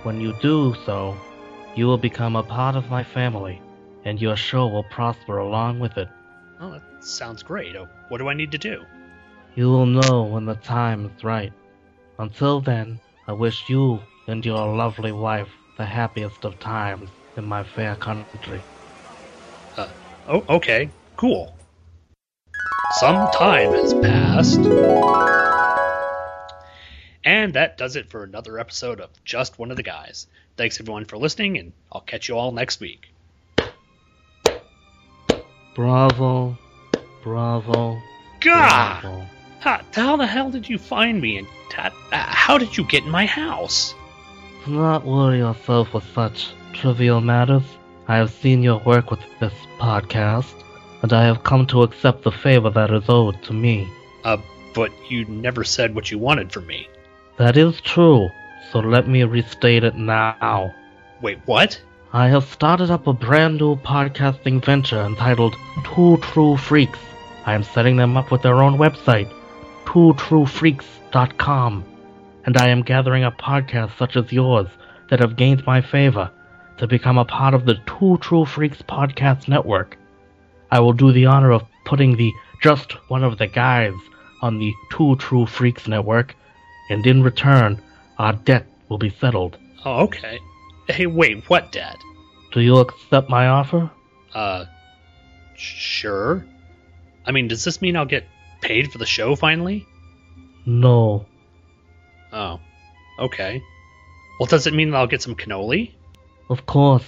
When 0.05 0.21
you 0.21 0.33
do 0.41 0.75
so, 0.87 1.17
you 1.75 1.87
will 1.87 1.99
become 1.99 2.37
a 2.37 2.43
part 2.43 2.77
of 2.77 2.91
my 2.91 3.03
family, 3.03 3.61
and 4.05 4.21
your 4.21 4.37
show 4.37 4.67
will 4.69 4.85
prosper 4.85 5.39
along 5.39 5.81
with 5.81 5.97
it. 5.99 6.09
Oh, 6.61 6.71
that 6.71 7.05
sounds 7.05 7.43
great. 7.43 7.77
Oh, 7.77 7.89
what 8.09 8.19
do 8.19 8.29
I 8.29 8.35
need 8.35 8.53
to 8.53 8.59
do? 8.59 8.85
You 9.57 9.69
will 9.69 9.87
know 9.87 10.23
when 10.23 10.47
the 10.47 10.55
time 10.55 11.07
is 11.07 11.25
right. 11.25 11.53
Until 12.19 12.61
then, 12.61 13.01
I 13.27 13.33
wish 13.33 13.69
you 13.69 14.01
and 14.29 14.45
your 14.45 14.75
lovely 14.75 15.13
wife 15.13 15.49
the 15.77 15.85
happiest 15.85 16.45
of 16.45 16.59
times 16.59 17.11
in 17.37 17.45
my 17.45 17.65
fair 17.65 17.97
country. 17.97 18.65
Uh, 19.77 19.89
oh, 20.29 20.45
okay. 20.49 20.91
Cool. 21.17 21.53
Some 22.92 23.29
time 23.33 23.72
has 23.74 23.92
passed. 23.94 24.59
And 27.22 27.53
that 27.53 27.77
does 27.77 27.96
it 27.96 28.09
for 28.09 28.24
another 28.24 28.59
episode 28.59 29.01
of 29.01 29.11
Just 29.24 29.59
One 29.59 29.70
of 29.70 29.77
the 29.77 29.83
Guys. 29.83 30.27
Thanks 30.57 30.81
everyone 30.81 31.05
for 31.05 31.18
listening, 31.18 31.59
and 31.59 31.72
I'll 31.92 32.01
catch 32.01 32.29
you 32.29 32.38
all 32.38 32.51
next 32.51 32.81
week. 32.81 33.11
Bravo, 35.74 36.57
bravo, 37.22 38.01
Gah! 38.40 39.01
bravo. 39.03 39.27
Ha, 39.61 39.83
how 39.92 40.16
the 40.16 40.27
hell 40.27 40.51
did 40.51 40.68
you 40.68 40.79
find 40.79 41.20
me, 41.20 41.37
and 41.37 41.46
ta- 41.70 41.92
uh, 42.11 42.16
how 42.16 42.57
did 42.57 42.77
you 42.77 42.85
get 42.85 43.05
in 43.05 43.11
my 43.11 43.27
house? 43.27 43.94
Do 44.64 44.72
not 44.72 45.05
worry 45.05 45.38
yourself 45.38 45.92
with 45.92 46.05
such 46.14 46.48
trivial 46.72 47.20
matters. 47.20 47.64
I 48.09 48.16
have 48.16 48.31
seen 48.31 48.62
your 48.62 48.79
work 48.81 49.11
with 49.11 49.20
this 49.40 49.53
podcast, 49.79 50.55
and 51.03 51.13
I 51.13 51.25
have 51.25 51.45
come 51.45 51.67
to 51.69 51.83
accept 51.83 52.23
the 52.23 52.33
favor 52.33 52.71
that 52.71 52.91
is 52.91 53.09
owed 53.09 53.43
to 53.45 53.53
me. 53.53 53.89
Uh, 54.25 54.39
but 54.75 54.91
you 55.09 55.25
never 55.27 55.65
said 55.65 55.95
what 55.95 56.11
you 56.11 56.19
wanted 56.19 56.53
from 56.53 56.67
me. 56.67 56.89
That 57.37 57.57
is 57.57 57.81
true, 57.81 58.31
so 58.71 58.81
let 58.81 59.09
me 59.09 59.23
restate 59.25 59.85
it 59.85 59.95
now. 59.95 60.75
Wait, 61.23 61.39
what? 61.47 61.81
I 62.13 62.29
have 62.29 62.45
started 62.45 62.91
up 62.91 63.07
a 63.07 63.13
brand 63.13 63.59
new 63.59 63.77
podcasting 63.77 64.65
venture 64.65 65.03
entitled 65.03 65.55
Two 65.85 66.17
True 66.19 66.57
Freaks. 66.57 66.99
I 67.45 67.55
am 67.55 67.63
setting 67.63 67.97
them 67.97 68.17
up 68.17 68.31
with 68.31 68.43
their 68.43 68.63
own 68.63 68.79
website, 68.79 69.33
twotruefreaks.com, 69.85 71.85
and 72.45 72.57
I 72.57 72.69
am 72.69 72.83
gathering 72.83 73.25
up 73.25 73.39
podcasts 73.39 73.97
such 73.99 74.17
as 74.17 74.33
yours 74.33 74.69
that 75.11 75.21
have 75.21 75.37
gained 75.37 75.67
my 75.67 75.81
favor 75.81 76.31
to 76.79 76.87
become 76.87 77.19
a 77.19 77.25
part 77.25 77.55
of 77.55 77.67
the 77.67 77.77
Two 77.87 78.19
True 78.19 78.45
Freaks 78.45 78.83
podcast 78.83 79.49
network. 79.49 79.97
I 80.71 80.81
will 80.81 80.93
do 80.93 81.13
the 81.13 81.27
honor 81.27 81.53
of 81.53 81.65
putting 81.85 82.17
the 82.17 82.33
Just 82.63 82.93
One 83.11 83.25
of 83.25 83.39
the 83.39 83.47
Guys 83.47 83.95
on 84.43 84.59
the 84.59 84.73
Two 84.91 85.17
True 85.17 85.47
Freaks 85.47 85.89
network, 85.89 86.37
and 86.91 87.07
in 87.07 87.23
return, 87.23 87.81
our 88.19 88.33
debt 88.35 88.67
will 88.89 88.99
be 88.99 89.11
settled. 89.11 89.57
Oh, 89.85 90.03
okay. 90.05 90.39
Hey, 90.89 91.07
wait, 91.07 91.49
what, 91.49 91.73
debt? 91.73 91.97
Do 92.53 92.61
you 92.61 92.79
accept 92.79 93.29
my 93.29 93.49
offer? 93.49 93.91
Uh, 94.35 94.65
sure. 95.57 96.45
I 97.27 97.33
mean, 97.33 97.49
does 97.49 97.65
this 97.65 97.83
mean 97.83 97.97
I'll 97.97 98.07
get 98.07 98.27
paid 98.61 98.91
for 98.91 98.99
the 98.99 99.07
show 99.07 99.37
finally? 99.37 99.87
No. 100.67 101.27
Oh, 102.33 102.61
okay. 103.19 103.63
Well, 104.39 104.47
does 104.47 104.67
it 104.67 104.75
mean 104.75 104.91
that 104.91 104.99
I'll 104.99 105.07
get 105.07 105.23
some 105.23 105.35
cannoli? 105.35 105.93
Of 106.51 106.67
course, 106.67 107.07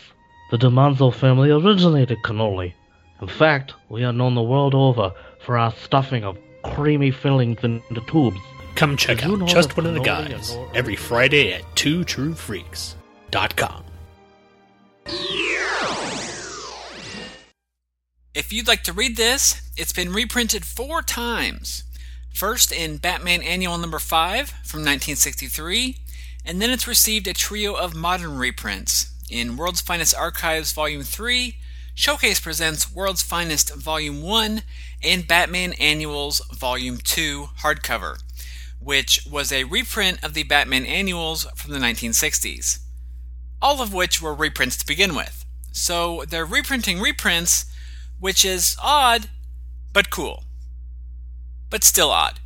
the 0.51 0.59
DiManzo 0.59 1.13
family 1.15 1.51
originated 1.51 2.19
cannoli. 2.25 2.75
In 3.21 3.29
fact, 3.29 3.75
we 3.91 4.03
are 4.05 4.13
known 4.13 4.35
the 4.35 4.43
world 4.43 4.75
over 4.75 5.13
for 5.45 5.59
our 5.59 5.73
stuffing 5.73 6.25
of 6.25 6.39
creamy 6.63 7.11
fillings 7.11 7.59
into 7.63 8.01
tubes. 8.07 8.41
Come 8.77 8.97
check 8.97 9.27
out 9.27 9.47
Just 9.47 9.77
One 9.77 9.87
of 9.87 9.95
the 9.95 10.01
Guys 10.01 10.57
every 10.75 10.97
Friday 10.97 11.53
at 11.53 11.63
twotruefreaks.com. 11.75 13.85
If 18.33 18.53
you'd 18.53 18.69
like 18.69 18.85
to 18.85 18.93
read 18.93 19.17
this, 19.17 19.61
it's 19.77 19.93
been 19.93 20.13
reprinted 20.13 20.65
four 20.65 21.03
times. 21.03 21.85
First 22.33 22.73
in 22.73 22.97
Batman 22.97 23.43
Annual 23.43 23.79
number 23.79 23.99
5 23.99 24.49
from 24.49 24.81
1963, 24.81 25.97
and 26.47 26.63
then 26.63 26.71
it's 26.71 26.87
received 26.87 27.27
a 27.27 27.35
trio 27.35 27.75
of 27.75 27.95
modern 27.95 28.39
reprints 28.39 29.13
in 29.29 29.57
World's 29.57 29.81
Finest 29.81 30.15
Archives 30.15 30.73
Volume 30.73 31.03
3, 31.03 31.57
Showcase 31.95 32.41
Presents 32.41 32.93
World's 32.93 33.23
Finest 33.23 33.75
Volume 33.75 34.23
1, 34.23 34.63
and 35.03 35.27
Batman 35.29 35.75
Annuals 35.75 36.41
Volume 36.55 36.99
2 36.99 37.49
hardcover, 37.61 38.23
which 38.79 39.27
was 39.31 39.53
a 39.53 39.65
reprint 39.65 40.23
of 40.25 40.35
the 40.35 40.45
Batman 40.45 40.87
Annuals 40.87 41.45
from 41.57 41.73
the 41.73 41.79
1960s. 41.79 42.79
All 43.63 43.83
of 43.83 43.93
which 43.93 44.23
were 44.23 44.35
reprints 44.35 44.77
to 44.79 44.87
begin 44.87 45.15
with. 45.15 45.45
So 45.73 46.25
they're 46.29 46.47
reprinting 46.47 47.01
reprints 47.01 47.67
which 48.21 48.45
is 48.45 48.77
odd, 48.81 49.29
but 49.93 50.11
cool. 50.11 50.45
But 51.71 51.83
still 51.83 52.11
odd. 52.11 52.39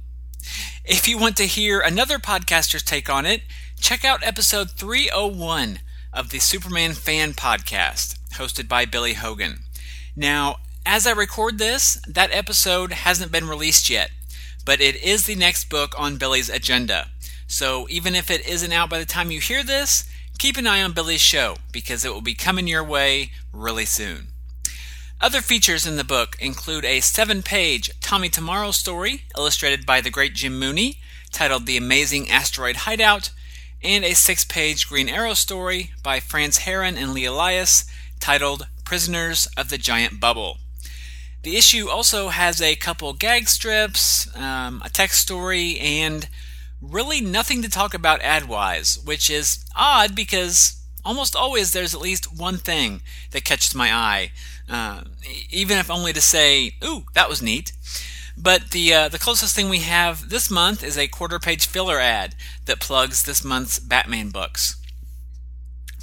If 0.84 1.08
you 1.08 1.18
want 1.18 1.36
to 1.38 1.46
hear 1.46 1.80
another 1.80 2.18
podcaster's 2.18 2.82
take 2.82 3.10
on 3.10 3.26
it, 3.26 3.42
check 3.80 4.04
out 4.04 4.24
episode 4.24 4.70
301 4.70 5.80
of 6.12 6.30
the 6.30 6.38
Superman 6.38 6.92
Fan 6.92 7.32
Podcast, 7.32 8.18
hosted 8.34 8.68
by 8.68 8.84
Billy 8.84 9.14
Hogan. 9.14 9.60
Now, 10.16 10.56
as 10.86 11.06
I 11.06 11.12
record 11.12 11.58
this, 11.58 12.00
that 12.06 12.32
episode 12.32 12.92
hasn't 12.92 13.32
been 13.32 13.48
released 13.48 13.88
yet, 13.88 14.10
but 14.64 14.80
it 14.80 14.96
is 15.02 15.24
the 15.24 15.34
next 15.34 15.68
book 15.68 15.94
on 15.98 16.18
Billy's 16.18 16.50
agenda. 16.50 17.08
So 17.46 17.86
even 17.90 18.14
if 18.14 18.30
it 18.30 18.46
isn't 18.46 18.72
out 18.72 18.90
by 18.90 18.98
the 18.98 19.04
time 19.04 19.30
you 19.30 19.40
hear 19.40 19.62
this, 19.62 20.08
keep 20.38 20.56
an 20.56 20.66
eye 20.66 20.82
on 20.82 20.92
Billy's 20.92 21.20
show 21.20 21.56
because 21.72 22.04
it 22.04 22.12
will 22.12 22.20
be 22.20 22.34
coming 22.34 22.66
your 22.66 22.84
way 22.84 23.30
really 23.52 23.84
soon. 23.84 24.28
Other 25.20 25.40
features 25.40 25.86
in 25.86 25.96
the 25.96 26.04
book 26.04 26.36
include 26.40 26.84
a 26.84 27.00
seven 27.00 27.42
page 27.42 27.90
Tommy 28.00 28.28
Tomorrow 28.28 28.72
story 28.72 29.22
illustrated 29.36 29.86
by 29.86 30.00
the 30.00 30.10
great 30.10 30.34
Jim 30.34 30.58
Mooney 30.58 30.98
titled 31.32 31.66
The 31.66 31.76
Amazing 31.76 32.30
Asteroid 32.30 32.76
Hideout, 32.76 33.30
and 33.82 34.04
a 34.04 34.14
six 34.14 34.44
page 34.44 34.88
Green 34.88 35.08
Arrow 35.08 35.34
story 35.34 35.90
by 36.02 36.20
France 36.20 36.58
Herron 36.58 36.96
and 36.96 37.12
Lee 37.12 37.26
Elias 37.26 37.84
titled 38.24 38.66
Prisoners 38.86 39.46
of 39.54 39.68
the 39.68 39.76
Giant 39.76 40.18
Bubble. 40.18 40.56
The 41.42 41.58
issue 41.58 41.90
also 41.90 42.28
has 42.28 42.58
a 42.58 42.74
couple 42.74 43.12
gag 43.12 43.50
strips, 43.50 44.34
um, 44.34 44.80
a 44.82 44.88
text 44.88 45.20
story, 45.20 45.78
and 45.78 46.26
really 46.80 47.20
nothing 47.20 47.60
to 47.60 47.68
talk 47.68 47.92
about 47.92 48.22
ad 48.22 48.48
wise, 48.48 48.98
which 49.04 49.28
is 49.28 49.62
odd 49.76 50.14
because 50.14 50.80
almost 51.04 51.36
always 51.36 51.74
there's 51.74 51.94
at 51.94 52.00
least 52.00 52.34
one 52.34 52.56
thing 52.56 53.02
that 53.32 53.44
catches 53.44 53.74
my 53.74 53.92
eye, 53.92 54.32
uh, 54.70 55.02
even 55.50 55.76
if 55.76 55.90
only 55.90 56.14
to 56.14 56.22
say, 56.22 56.76
"Ooh, 56.82 57.04
that 57.12 57.28
was 57.28 57.42
neat." 57.42 57.72
But 58.38 58.70
the 58.70 58.94
uh, 58.94 59.08
the 59.10 59.18
closest 59.18 59.54
thing 59.54 59.68
we 59.68 59.80
have 59.80 60.30
this 60.30 60.50
month 60.50 60.82
is 60.82 60.96
a 60.96 61.08
quarter 61.08 61.38
page 61.38 61.66
filler 61.66 62.00
ad 62.00 62.34
that 62.64 62.80
plugs 62.80 63.24
this 63.24 63.44
month's 63.44 63.78
Batman 63.78 64.30
books. 64.30 64.76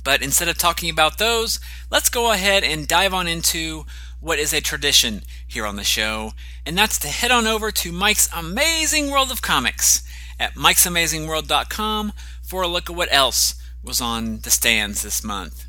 But 0.03 0.21
instead 0.21 0.47
of 0.47 0.57
talking 0.57 0.89
about 0.89 1.17
those, 1.17 1.59
let's 1.89 2.09
go 2.09 2.31
ahead 2.31 2.63
and 2.63 2.87
dive 2.87 3.13
on 3.13 3.27
into 3.27 3.85
what 4.19 4.39
is 4.39 4.53
a 4.53 4.61
tradition 4.61 5.23
here 5.47 5.65
on 5.65 5.75
the 5.75 5.83
show, 5.83 6.33
and 6.65 6.77
that's 6.77 6.99
to 6.99 7.07
head 7.07 7.31
on 7.31 7.47
over 7.47 7.71
to 7.71 7.91
Mike's 7.91 8.29
Amazing 8.35 9.09
World 9.09 9.31
of 9.31 9.41
Comics 9.41 10.03
at 10.39 10.53
mike'samazingworld.com 10.53 12.13
for 12.43 12.61
a 12.61 12.67
look 12.67 12.89
at 12.89 12.95
what 12.95 13.11
else 13.11 13.55
was 13.83 13.99
on 13.99 14.39
the 14.39 14.51
stands 14.51 15.01
this 15.01 15.23
month. 15.23 15.65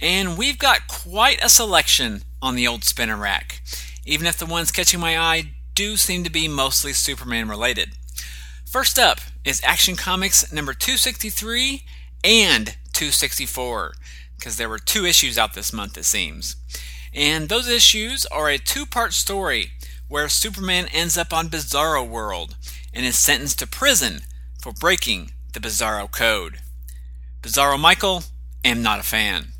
And 0.00 0.38
we've 0.38 0.58
got 0.58 0.88
quite 0.88 1.44
a 1.44 1.48
selection 1.48 2.22
on 2.40 2.54
the 2.54 2.66
old 2.66 2.84
spinner 2.84 3.16
rack, 3.16 3.60
even 4.06 4.26
if 4.26 4.38
the 4.38 4.46
ones 4.46 4.70
catching 4.70 5.00
my 5.00 5.18
eye 5.18 5.52
do 5.74 5.96
seem 5.96 6.24
to 6.24 6.30
be 6.30 6.46
mostly 6.46 6.92
Superman 6.92 7.48
related. 7.48 7.90
First 8.64 8.98
up 8.98 9.18
is 9.44 9.60
Action 9.64 9.96
Comics 9.96 10.52
number 10.52 10.72
263 10.72 11.82
and 12.22 12.76
264, 13.00 13.94
because 14.36 14.58
there 14.58 14.68
were 14.68 14.78
two 14.78 15.06
issues 15.06 15.38
out 15.38 15.54
this 15.54 15.72
month, 15.72 15.96
it 15.96 16.04
seems. 16.04 16.56
And 17.14 17.48
those 17.48 17.66
issues 17.66 18.26
are 18.26 18.50
a 18.50 18.58
two 18.58 18.84
part 18.84 19.14
story 19.14 19.70
where 20.06 20.28
Superman 20.28 20.86
ends 20.92 21.16
up 21.16 21.32
on 21.32 21.48
Bizarro 21.48 22.06
World 22.06 22.56
and 22.92 23.06
is 23.06 23.16
sentenced 23.16 23.58
to 23.60 23.66
prison 23.66 24.20
for 24.60 24.72
breaking 24.74 25.30
the 25.54 25.60
Bizarro 25.60 26.10
Code. 26.10 26.58
Bizarro 27.40 27.80
Michael, 27.80 28.24
am 28.66 28.82
not 28.82 29.00
a 29.00 29.02
fan. 29.02 29.52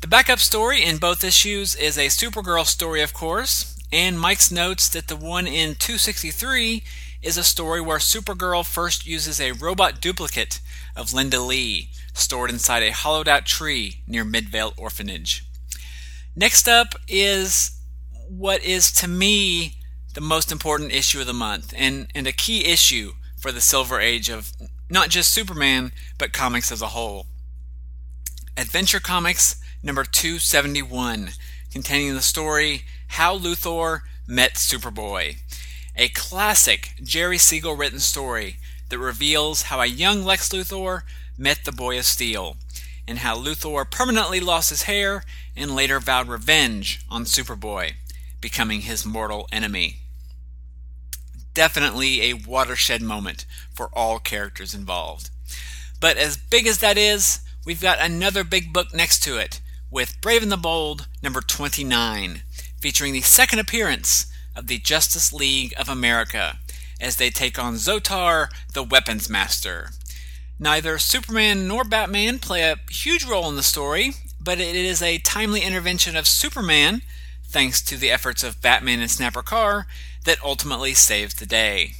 The 0.00 0.08
backup 0.08 0.40
story 0.40 0.82
in 0.82 0.96
both 0.96 1.22
issues 1.22 1.76
is 1.76 1.96
a 1.96 2.08
Supergirl 2.08 2.66
story, 2.66 3.00
of 3.00 3.14
course, 3.14 3.78
and 3.92 4.18
Mike's 4.18 4.50
notes 4.50 4.88
that 4.88 5.06
the 5.06 5.14
one 5.14 5.46
in 5.46 5.76
263 5.76 6.82
is 7.22 7.38
a 7.38 7.44
story 7.44 7.80
where 7.80 7.98
Supergirl 7.98 8.66
first 8.66 9.06
uses 9.06 9.40
a 9.40 9.52
robot 9.52 10.00
duplicate 10.00 10.58
of 10.96 11.12
Linda 11.12 11.38
Lee, 11.38 11.90
stored 12.18 12.50
inside 12.50 12.82
a 12.82 12.90
hollowed 12.90 13.28
out 13.28 13.46
tree 13.46 14.02
near 14.06 14.24
Midvale 14.24 14.72
Orphanage. 14.76 15.44
Next 16.34 16.68
up 16.68 16.94
is 17.08 17.80
what 18.28 18.62
is 18.62 18.92
to 18.92 19.08
me 19.08 19.78
the 20.14 20.20
most 20.20 20.50
important 20.50 20.92
issue 20.92 21.20
of 21.20 21.26
the 21.26 21.34
month, 21.34 21.74
and, 21.76 22.08
and 22.14 22.26
a 22.26 22.32
key 22.32 22.64
issue 22.64 23.12
for 23.38 23.52
the 23.52 23.60
Silver 23.60 24.00
Age 24.00 24.30
of 24.30 24.50
not 24.88 25.10
just 25.10 25.32
Superman, 25.32 25.92
but 26.18 26.32
comics 26.32 26.72
as 26.72 26.80
a 26.80 26.88
whole. 26.88 27.26
Adventure 28.56 29.00
Comics 29.00 29.62
number 29.82 30.04
271, 30.04 31.30
containing 31.70 32.14
the 32.14 32.22
story 32.22 32.82
How 33.08 33.38
Luthor 33.38 34.00
Met 34.26 34.54
Superboy, 34.54 35.36
a 35.94 36.08
classic 36.08 36.94
Jerry 37.02 37.38
Siegel 37.38 37.76
written 37.76 38.00
story 38.00 38.56
that 38.88 38.98
reveals 38.98 39.62
how 39.62 39.80
a 39.80 39.86
young 39.86 40.24
Lex 40.24 40.48
Luthor 40.48 41.02
met 41.38 41.64
the 41.64 41.72
Boy 41.72 41.98
of 41.98 42.04
Steel, 42.04 42.56
and 43.06 43.18
how 43.18 43.36
Luthor 43.36 43.88
permanently 43.90 44.40
lost 44.40 44.70
his 44.70 44.82
hair 44.82 45.22
and 45.56 45.74
later 45.74 46.00
vowed 46.00 46.28
revenge 46.28 47.00
on 47.08 47.24
Superboy, 47.24 47.94
becoming 48.40 48.82
his 48.82 49.06
mortal 49.06 49.48
enemy. 49.52 49.98
Definitely 51.54 52.22
a 52.22 52.34
watershed 52.34 53.02
moment 53.02 53.46
for 53.74 53.88
all 53.92 54.18
characters 54.18 54.74
involved. 54.74 55.30
But 56.00 56.16
as 56.16 56.36
big 56.36 56.66
as 56.66 56.78
that 56.78 56.98
is, 56.98 57.40
we've 57.64 57.80
got 57.80 57.98
another 58.00 58.44
big 58.44 58.72
book 58.72 58.94
next 58.94 59.22
to 59.24 59.38
it 59.38 59.60
with 59.90 60.20
Brave 60.20 60.42
and 60.42 60.52
the 60.52 60.56
Bold 60.56 61.06
number 61.22 61.40
29, 61.40 62.42
featuring 62.80 63.12
the 63.12 63.22
second 63.22 63.58
appearance 63.58 64.26
of 64.54 64.66
the 64.66 64.78
Justice 64.78 65.32
League 65.32 65.72
of 65.78 65.88
America 65.88 66.58
as 67.00 67.16
they 67.16 67.30
take 67.30 67.58
on 67.58 67.74
Xotar, 67.74 68.48
the 68.72 68.82
Weapons 68.82 69.28
Master. 69.28 69.90
Neither 70.58 70.98
Superman 70.98 71.68
nor 71.68 71.84
Batman 71.84 72.38
play 72.38 72.62
a 72.62 72.80
huge 72.90 73.24
role 73.24 73.48
in 73.48 73.56
the 73.56 73.62
story, 73.62 74.12
but 74.40 74.58
it 74.58 74.74
is 74.74 75.02
a 75.02 75.18
timely 75.18 75.60
intervention 75.60 76.16
of 76.16 76.26
Superman, 76.26 77.02
thanks 77.44 77.82
to 77.82 77.96
the 77.96 78.10
efforts 78.10 78.42
of 78.42 78.62
Batman 78.62 79.00
and 79.00 79.10
Snapper 79.10 79.42
Carr, 79.42 79.86
that 80.24 80.42
ultimately 80.42 80.94
saves 80.94 81.34
the 81.34 81.46
day. 81.46 81.92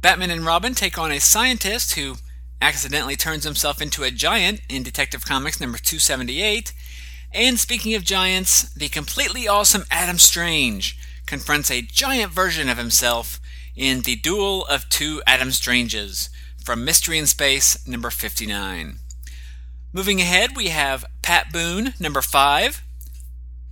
Batman 0.00 0.32
and 0.32 0.44
Robin 0.44 0.74
take 0.74 0.98
on 0.98 1.12
a 1.12 1.20
scientist 1.20 1.94
who 1.94 2.16
accidentally 2.60 3.14
turns 3.16 3.44
himself 3.44 3.80
into 3.80 4.02
a 4.02 4.10
giant 4.10 4.60
in 4.68 4.82
Detective 4.82 5.24
Comics 5.24 5.60
number 5.60 5.78
278. 5.78 6.72
And 7.32 7.58
speaking 7.58 7.94
of 7.94 8.04
giants, 8.04 8.72
the 8.74 8.88
completely 8.88 9.46
awesome 9.46 9.84
Adam 9.90 10.18
Strange 10.18 10.98
confronts 11.26 11.70
a 11.70 11.82
giant 11.82 12.32
version 12.32 12.68
of 12.68 12.76
himself 12.76 13.40
in 13.76 14.02
The 14.02 14.16
Duel 14.16 14.66
of 14.66 14.88
Two 14.88 15.22
Adam 15.26 15.52
Stranges 15.52 16.28
from 16.62 16.84
Mystery 16.84 17.18
in 17.18 17.26
Space 17.26 17.86
number 17.86 18.10
59. 18.10 18.98
Moving 19.92 20.20
ahead, 20.20 20.56
we 20.56 20.68
have 20.68 21.04
Pat 21.20 21.52
Boone 21.52 21.94
number 22.00 22.22
5. 22.22 22.82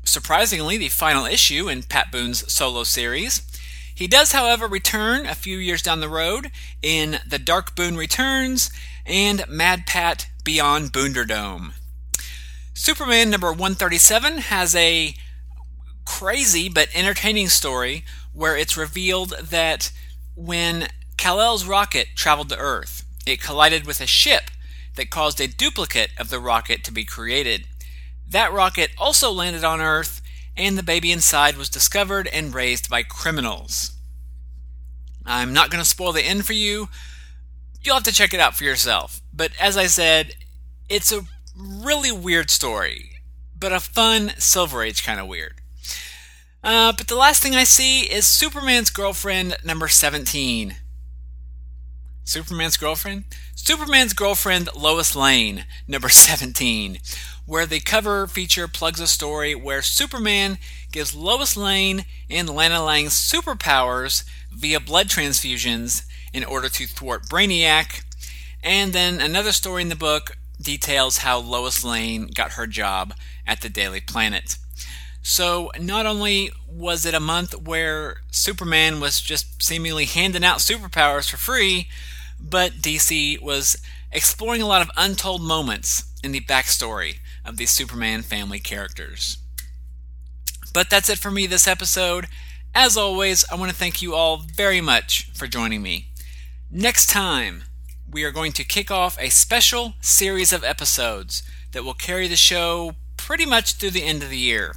Surprisingly, 0.05 0.77
the 0.77 0.89
final 0.89 1.25
issue 1.25 1.69
in 1.69 1.85
Pat 1.85 2.11
Boone's 2.11 2.53
solo 2.53 2.83
series. 2.85 3.43
He 3.95 4.07
does, 4.07 4.33
however, 4.33 4.67
return 4.67 5.27
a 5.27 5.35
few 5.35 5.59
years 5.59 5.83
down 5.83 6.01
the 6.01 6.09
road 6.09 6.51
in 6.83 7.21
The 7.27 7.39
Dark 7.39 7.77
Boone 7.77 7.97
Returns 7.97 8.71
and 9.07 9.49
Mad 9.49 9.87
Pat 9.87 10.27
Beyond 10.43 10.93
Boonderdome. 10.93 11.73
Superman 12.75 13.31
number 13.31 13.51
137 13.51 14.39
has 14.39 14.75
a 14.75 15.15
crazy 16.05 16.69
but 16.69 16.89
entertaining 16.95 17.49
story 17.49 18.05
where 18.33 18.57
it's 18.57 18.77
revealed 18.77 19.31
that 19.43 19.93
when 20.35 20.89
Kal-El's 21.21 21.67
rocket 21.67 22.09
traveled 22.17 22.49
to 22.49 22.57
Earth, 22.57 23.05
it 23.27 23.43
collided 23.43 23.87
with 23.87 24.01
a 24.01 24.07
ship 24.07 24.45
that 24.95 25.11
caused 25.11 25.39
a 25.39 25.47
duplicate 25.47 26.09
of 26.19 26.31
the 26.31 26.41
rocket 26.41 26.83
to 26.85 26.91
be 26.91 27.05
created. 27.05 27.67
That 28.27 28.55
rocket 28.55 28.93
also 28.97 29.31
landed 29.31 29.63
on 29.63 29.83
Earth, 29.83 30.23
and 30.57 30.79
the 30.79 30.83
baby 30.83 31.13
inside 31.13 31.59
was 31.59 31.69
discovered 31.69 32.27
and 32.29 32.55
raised 32.55 32.89
by 32.89 33.03
criminals. 33.03 33.93
I'm 35.27 35.53
not 35.53 35.69
going 35.69 35.85
to 35.85 35.89
spoil 35.89 36.13
the 36.13 36.25
end 36.25 36.47
for 36.47 36.55
you. 36.55 36.89
You'll 37.83 37.97
have 37.97 38.05
to 38.05 38.13
check 38.13 38.33
it 38.33 38.41
out 38.41 38.55
for 38.55 38.65
yourself. 38.65 39.21
But 39.31 39.51
as 39.61 39.77
I 39.77 39.89
said, 39.89 40.37
it's 40.89 41.13
a 41.13 41.27
really 41.55 42.11
weird 42.11 42.49
story, 42.49 43.21
but 43.59 43.75
a 43.75 43.81
fun 43.81 44.33
Silver 44.39 44.83
Age 44.83 45.05
kind 45.05 45.21
of 45.21 45.29
weird. 45.29 45.61
Uh, 46.65 46.95
but 46.97 47.09
the 47.09 47.15
last 47.15 47.43
thing 47.43 47.55
I 47.55 47.65
see 47.65 48.11
is 48.11 48.27
Superman's 48.27 48.89
girlfriend 48.89 49.59
number 49.63 49.87
17. 49.87 50.77
Superman's 52.25 52.77
girlfriend? 52.77 53.25
Superman's 53.55 54.13
girlfriend 54.13 54.69
Lois 54.75 55.17
Lane, 55.17 55.65
number 55.89 56.09
17, 56.11 56.99
where 57.47 57.67
the 57.67 57.81
cover 57.81 58.27
feature 58.27 58.69
plugs 58.69 59.01
a 59.01 59.07
story 59.07 59.55
where 59.55 59.83
Superman 59.83 60.59
gives 60.93 61.15
Lois 61.15 61.57
Lane 61.57 62.05
and 62.29 62.49
Lana 62.49 62.85
Lang 62.85 63.07
superpowers 63.07 64.25
via 64.53 64.81
blood 64.81 65.09
transfusions 65.09 66.05
in 66.33 66.45
order 66.45 66.69
to 66.69 66.87
thwart 66.87 67.29
Brainiac. 67.29 68.05
And 68.63 68.93
then 68.93 69.21
another 69.21 69.53
story 69.53 69.83
in 69.83 69.89
the 69.89 69.97
book 69.97 70.37
details 70.61 71.19
how 71.19 71.39
Lois 71.39 71.83
Lane 71.85 72.29
got 72.35 72.53
her 72.53 72.67
job 72.67 73.15
at 73.47 73.63
the 73.63 73.69
Daily 73.69 74.01
Planet. 74.01 74.57
So, 75.23 75.71
not 75.79 76.07
only 76.07 76.51
was 76.67 77.05
it 77.05 77.15
a 77.15 77.21
month 77.21 77.55
where 77.55 78.23
Superman 78.31 79.01
was 79.01 79.21
just 79.21 79.63
seemingly 79.63 80.07
handing 80.07 80.45
out 80.45 80.59
superpowers 80.59 81.31
for 81.31 81.37
free, 81.37 81.89
but 82.41 82.73
DC 82.73 83.41
was 83.43 83.77
exploring 84.13 84.63
a 84.63 84.67
lot 84.67 84.83
of 84.83 84.91
untold 84.97 85.43
moments 85.43 86.05
in 86.23 86.33
the 86.33 86.41
backstory 86.41 87.19
of 87.45 87.57
these 87.57 87.71
Superman 87.71 88.23
family 88.23 88.59
characters. 88.59 89.39
But 90.73 90.91
that's 90.91 91.09
it 91.09 91.19
for 91.19 91.31
me 91.31 91.47
this 91.47 91.67
episode. 91.67 92.27
As 92.75 92.97
always, 92.97 93.45
I 93.51 93.57
want 93.57 93.71
to 93.71 93.77
thank 93.77 94.01
you 94.01 94.15
all 94.15 94.39
very 94.39 94.81
much 94.81 95.31
for 95.35 95.47
joining 95.47 95.83
me. 95.83 96.11
Next 96.71 97.09
time, 97.11 97.65
we 98.09 98.23
are 98.25 98.31
going 98.31 98.53
to 98.53 98.65
kick 98.65 98.91
off 98.91 99.19
a 99.19 99.29
special 99.29 99.95
series 100.01 100.53
of 100.53 100.63
episodes 100.65 101.43
that 101.73 101.85
will 101.85 101.95
carry 101.95 102.29
the 102.29 102.37
show 102.37 102.95
pretty 103.17 103.47
much 103.47 103.75
through 103.75 103.91
the 103.91 104.05
end 104.05 104.23
of 104.23 104.31
the 104.31 104.39
year. 104.39 104.75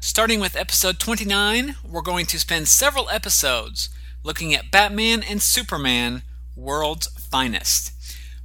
Starting 0.00 0.40
with 0.40 0.56
episode 0.56 0.98
29, 0.98 1.76
we're 1.88 2.00
going 2.00 2.26
to 2.26 2.38
spend 2.38 2.66
several 2.68 3.08
episodes 3.10 3.90
looking 4.22 4.54
at 4.54 4.70
Batman 4.70 5.22
and 5.22 5.42
Superman 5.42 6.22
World's 6.60 7.08
Finest, 7.08 7.92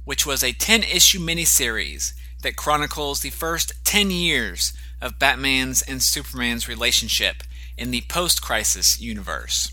which 0.04 0.24
was 0.24 0.42
a 0.42 0.52
10 0.52 0.82
issue 0.82 1.18
miniseries 1.18 2.12
that 2.42 2.56
chronicles 2.56 3.20
the 3.20 3.30
first 3.30 3.72
10 3.84 4.10
years 4.10 4.72
of 5.00 5.18
Batman's 5.18 5.82
and 5.82 6.02
Superman's 6.02 6.68
relationship 6.68 7.42
in 7.76 7.90
the 7.90 8.02
post 8.08 8.42
crisis 8.42 9.00
universe. 9.00 9.72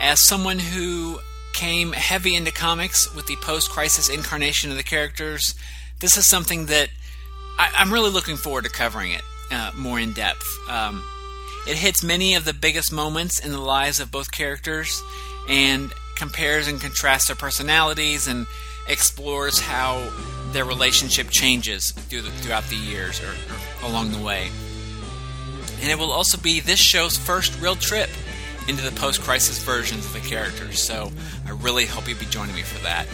As 0.00 0.22
someone 0.22 0.58
who 0.58 1.20
came 1.52 1.92
heavy 1.92 2.34
into 2.34 2.52
comics 2.52 3.12
with 3.14 3.26
the 3.26 3.36
post 3.36 3.70
crisis 3.70 4.08
incarnation 4.08 4.70
of 4.70 4.76
the 4.76 4.82
characters, 4.82 5.54
this 6.00 6.16
is 6.16 6.28
something 6.28 6.66
that 6.66 6.88
I, 7.58 7.70
am 7.82 7.92
really 7.92 8.10
looking 8.10 8.36
forward 8.36 8.64
to 8.64 8.70
covering 8.70 9.12
it 9.12 9.22
uh, 9.50 9.72
more 9.74 9.98
in 9.98 10.12
depth. 10.12 10.46
Um, 10.68 11.02
it 11.66 11.76
hits 11.76 12.04
many 12.04 12.34
of 12.34 12.44
the 12.44 12.52
biggest 12.52 12.92
moments 12.92 13.44
in 13.44 13.52
the 13.52 13.60
lives 13.60 13.98
of 14.00 14.10
both 14.10 14.30
characters 14.30 15.02
and 15.48 15.92
compares 16.16 16.68
and 16.68 16.80
contrasts 16.80 17.28
their 17.28 17.36
personalities 17.36 18.26
and 18.26 18.46
explores 18.88 19.58
how 19.58 20.10
their 20.52 20.64
relationship 20.64 21.28
changes 21.30 21.92
through 21.92 22.22
the, 22.22 22.30
throughout 22.30 22.64
the 22.64 22.76
years 22.76 23.20
or, 23.20 23.30
or 23.84 23.90
along 23.90 24.12
the 24.12 24.18
way. 24.18 24.48
And 25.80 25.90
it 25.90 25.98
will 25.98 26.12
also 26.12 26.38
be 26.38 26.60
this 26.60 26.80
show's 26.80 27.16
first 27.16 27.60
real 27.60 27.76
trip 27.76 28.08
into 28.68 28.82
the 28.82 28.92
post 28.92 29.20
crisis 29.20 29.62
versions 29.62 30.06
of 30.06 30.12
the 30.12 30.20
characters, 30.20 30.82
so 30.82 31.12
I 31.46 31.50
really 31.50 31.86
hope 31.86 32.08
you'll 32.08 32.18
be 32.18 32.26
joining 32.26 32.54
me 32.54 32.62
for 32.62 32.82
that. 32.82 33.06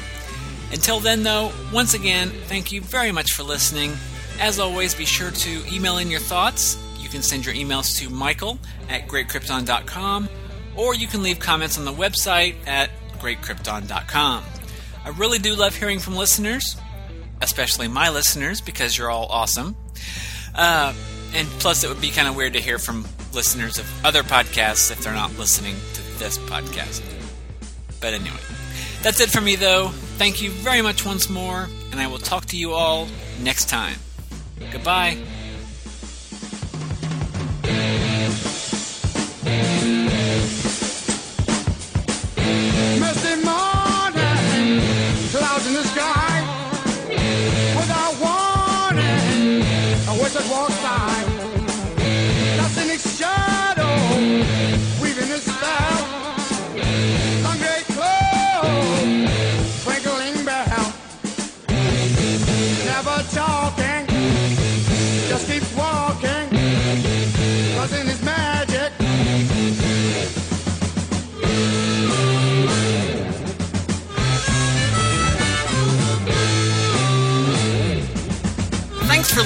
Until 0.73 1.01
then, 1.01 1.23
though, 1.23 1.53
once 1.73 1.93
again, 1.93 2.31
thank 2.47 2.73
you 2.73 2.81
very 2.81 3.12
much 3.12 3.33
for 3.33 3.43
listening. 3.43 3.93
As 4.41 4.59
always, 4.59 4.95
be 4.95 5.05
sure 5.05 5.31
to 5.31 5.75
email 5.75 5.99
in 5.99 6.11
your 6.11 6.21
thoughts. 6.21 6.79
You 6.99 7.11
can 7.11 7.23
send 7.23 7.45
your 7.45 7.55
emails 7.55 7.99
to 7.99 8.09
michael 8.09 8.59
at 8.88 9.07
greatkrypton.com, 9.07 10.29
or 10.77 10.95
you 10.95 11.07
can 11.07 11.23
leave 11.23 11.39
comments 11.39 11.79
on 11.79 11.85
the 11.85 11.93
website 11.93 12.55
at 12.67 12.91
greatkrypton.com. 13.19 14.45
I 15.05 15.09
really 15.11 15.39
do 15.39 15.55
love 15.55 15.75
hearing 15.77 15.99
from 15.99 16.17
listeners, 16.17 16.77
especially 17.41 17.89
my 17.89 18.11
listeners, 18.11 18.61
because 18.61 18.97
you're 18.97 19.11
all 19.11 19.27
awesome. 19.27 19.77
Uh, 20.55 20.95
and 21.35 21.49
plus, 21.61 21.83
it 21.83 21.89
would 21.89 22.01
be 22.01 22.11
kind 22.11 22.29
of 22.29 22.37
weird 22.37 22.53
to 22.53 22.61
hear 22.61 22.79
from 22.79 23.07
listeners 23.33 23.79
of 23.79 24.05
other 24.05 24.23
podcasts 24.23 24.91
if 24.91 25.03
they're 25.03 25.15
not 25.15 25.37
listening 25.39 25.75
to 25.95 26.03
this 26.19 26.39
podcast. 26.39 27.03
But 28.01 28.15
anyway, 28.15 28.37
that's 29.03 29.21
it 29.21 29.31
for 29.31 29.41
me, 29.41 29.57
though. 29.57 29.89
Thank 29.89 30.43
you 30.43 30.51
very 30.51 30.83
much 30.83 31.07
once 31.07 31.29
more, 31.31 31.69
and 31.91 32.01
I 32.01 32.07
will 32.07 32.19
talk 32.19 32.47
to 32.47 32.57
you 32.57 32.73
all 32.73 33.09
next 33.43 33.69
time. 33.69 33.97
Goodbye. 34.71 35.19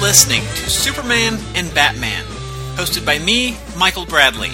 Listening 0.07 0.39
to 0.55 0.69
Superman 0.69 1.37
and 1.53 1.73
Batman, 1.75 2.23
hosted 2.77 3.05
by 3.05 3.19
me, 3.19 3.57
Michael 3.75 4.05
Bradley. 4.05 4.51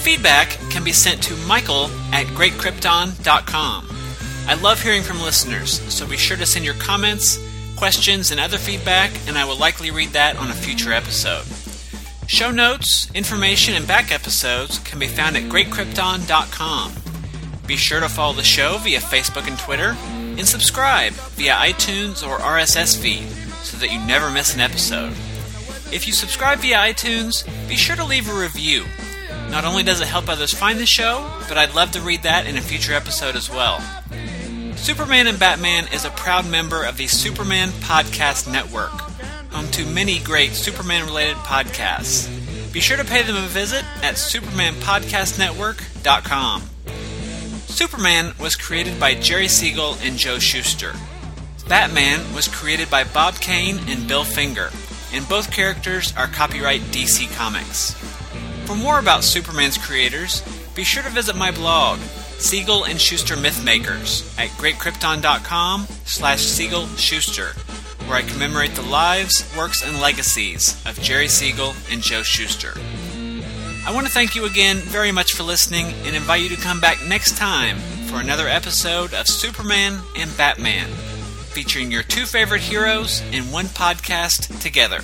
Feedback 0.00 0.48
can 0.70 0.82
be 0.82 0.90
sent 0.90 1.22
to 1.24 1.36
michael 1.46 1.90
at 2.14 2.24
greatkrypton.com. 2.28 3.88
I 4.48 4.54
love 4.54 4.80
hearing 4.82 5.02
from 5.02 5.20
listeners, 5.20 5.82
so 5.92 6.06
be 6.06 6.16
sure 6.16 6.38
to 6.38 6.46
send 6.46 6.64
your 6.64 6.72
comments, 6.76 7.38
questions, 7.76 8.30
and 8.30 8.40
other 8.40 8.56
feedback, 8.56 9.10
and 9.28 9.36
I 9.36 9.44
will 9.44 9.58
likely 9.58 9.90
read 9.90 10.14
that 10.14 10.36
on 10.36 10.48
a 10.48 10.54
future 10.54 10.94
episode. 10.94 11.44
Show 12.26 12.50
notes, 12.50 13.10
information, 13.14 13.74
and 13.74 13.86
back 13.86 14.10
episodes 14.10 14.78
can 14.78 14.98
be 14.98 15.08
found 15.08 15.36
at 15.36 15.42
greatkrypton.com. 15.42 16.92
Be 17.66 17.76
sure 17.76 18.00
to 18.00 18.08
follow 18.08 18.32
the 18.32 18.42
show 18.42 18.78
via 18.78 19.00
Facebook 19.00 19.46
and 19.46 19.58
Twitter, 19.58 19.94
and 20.08 20.48
subscribe 20.48 21.12
via 21.12 21.52
iTunes 21.52 22.26
or 22.26 22.38
RSS 22.38 22.96
feed 22.96 23.39
that 23.80 23.92
you 23.92 23.98
never 24.06 24.30
miss 24.30 24.54
an 24.54 24.60
episode. 24.60 25.12
If 25.92 26.06
you 26.06 26.12
subscribe 26.12 26.60
via 26.60 26.76
iTunes, 26.76 27.44
be 27.68 27.74
sure 27.76 27.96
to 27.96 28.04
leave 28.04 28.28
a 28.28 28.34
review. 28.38 28.84
Not 29.50 29.64
only 29.64 29.82
does 29.82 30.00
it 30.00 30.06
help 30.06 30.28
others 30.28 30.54
find 30.54 30.78
the 30.78 30.86
show, 30.86 31.28
but 31.48 31.58
I'd 31.58 31.74
love 31.74 31.90
to 31.92 32.00
read 32.00 32.22
that 32.22 32.46
in 32.46 32.56
a 32.56 32.60
future 32.60 32.94
episode 32.94 33.34
as 33.34 33.50
well. 33.50 33.80
Superman 34.76 35.26
and 35.26 35.36
Batman 35.38 35.88
is 35.92 36.04
a 36.04 36.10
proud 36.10 36.48
member 36.48 36.84
of 36.84 36.96
the 36.96 37.08
Superman 37.08 37.70
Podcast 37.70 38.50
Network, 38.50 38.92
home 39.50 39.68
to 39.72 39.84
many 39.84 40.20
great 40.20 40.52
Superman 40.52 41.04
related 41.04 41.36
podcasts. 41.38 42.28
Be 42.72 42.80
sure 42.80 42.96
to 42.96 43.04
pay 43.04 43.22
them 43.22 43.36
a 43.36 43.48
visit 43.48 43.84
at 44.02 44.14
supermanpodcastnetwork.com. 44.14 46.62
Superman 47.66 48.32
was 48.38 48.54
created 48.56 48.98
by 49.00 49.14
Jerry 49.14 49.48
Siegel 49.48 49.96
and 50.02 50.16
Joe 50.16 50.38
Shuster. 50.38 50.94
Batman 51.70 52.34
was 52.34 52.48
created 52.48 52.90
by 52.90 53.04
Bob 53.04 53.36
Kane 53.36 53.78
and 53.86 54.08
Bill 54.08 54.24
Finger, 54.24 54.70
and 55.12 55.28
both 55.28 55.52
characters 55.52 56.12
are 56.16 56.26
copyright 56.26 56.80
DC 56.90 57.32
Comics. 57.36 57.92
For 58.64 58.74
more 58.74 58.98
about 58.98 59.22
Superman's 59.22 59.78
creators, 59.78 60.42
be 60.74 60.82
sure 60.82 61.04
to 61.04 61.10
visit 61.10 61.36
my 61.36 61.52
blog, 61.52 62.00
Siegel 62.00 62.86
and 62.86 63.00
Shuster 63.00 63.36
Mythmakers, 63.36 64.36
at 64.36 64.48
greatkrypton.com 64.58 65.86
slash 66.06 66.40
Siegel 66.40 66.88
Shuster, 66.96 67.52
where 68.08 68.18
I 68.18 68.22
commemorate 68.22 68.74
the 68.74 68.82
lives, 68.82 69.48
works, 69.56 69.86
and 69.86 70.00
legacies 70.00 70.74
of 70.86 71.00
Jerry 71.00 71.28
Siegel 71.28 71.74
and 71.92 72.02
Joe 72.02 72.24
Shuster. 72.24 72.72
I 73.86 73.94
want 73.94 74.08
to 74.08 74.12
thank 74.12 74.34
you 74.34 74.44
again 74.44 74.78
very 74.78 75.12
much 75.12 75.34
for 75.34 75.44
listening 75.44 75.86
and 76.04 76.16
invite 76.16 76.42
you 76.42 76.48
to 76.48 76.60
come 76.60 76.80
back 76.80 76.98
next 77.06 77.36
time 77.36 77.78
for 78.08 78.18
another 78.18 78.48
episode 78.48 79.14
of 79.14 79.28
Superman 79.28 80.00
and 80.16 80.36
Batman, 80.36 80.90
featuring 81.50 81.90
your 81.90 82.02
two 82.02 82.26
favorite 82.26 82.60
heroes 82.60 83.20
in 83.32 83.50
one 83.50 83.66
podcast 83.66 84.60
together. 84.60 85.00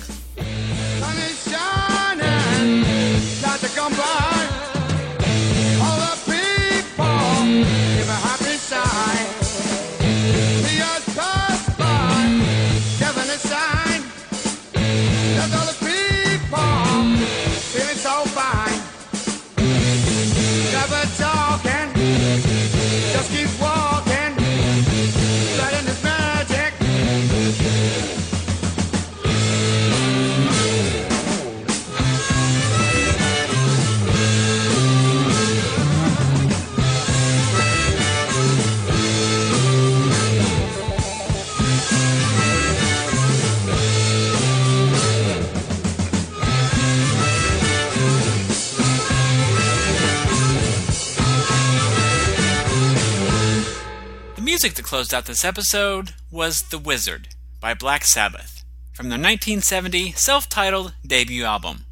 Music 54.57 54.73
that 54.73 54.85
closed 54.85 55.13
out 55.13 55.27
this 55.27 55.45
episode 55.45 56.15
was 56.31 56.63
The 56.63 56.79
Wizard 56.79 57.27
by 57.59 57.75
Black 57.75 58.03
Sabbath 58.03 58.65
from 58.91 59.09
their 59.09 59.19
1970 59.19 60.13
self 60.13 60.49
titled 60.49 60.95
debut 61.05 61.43
album. 61.43 61.85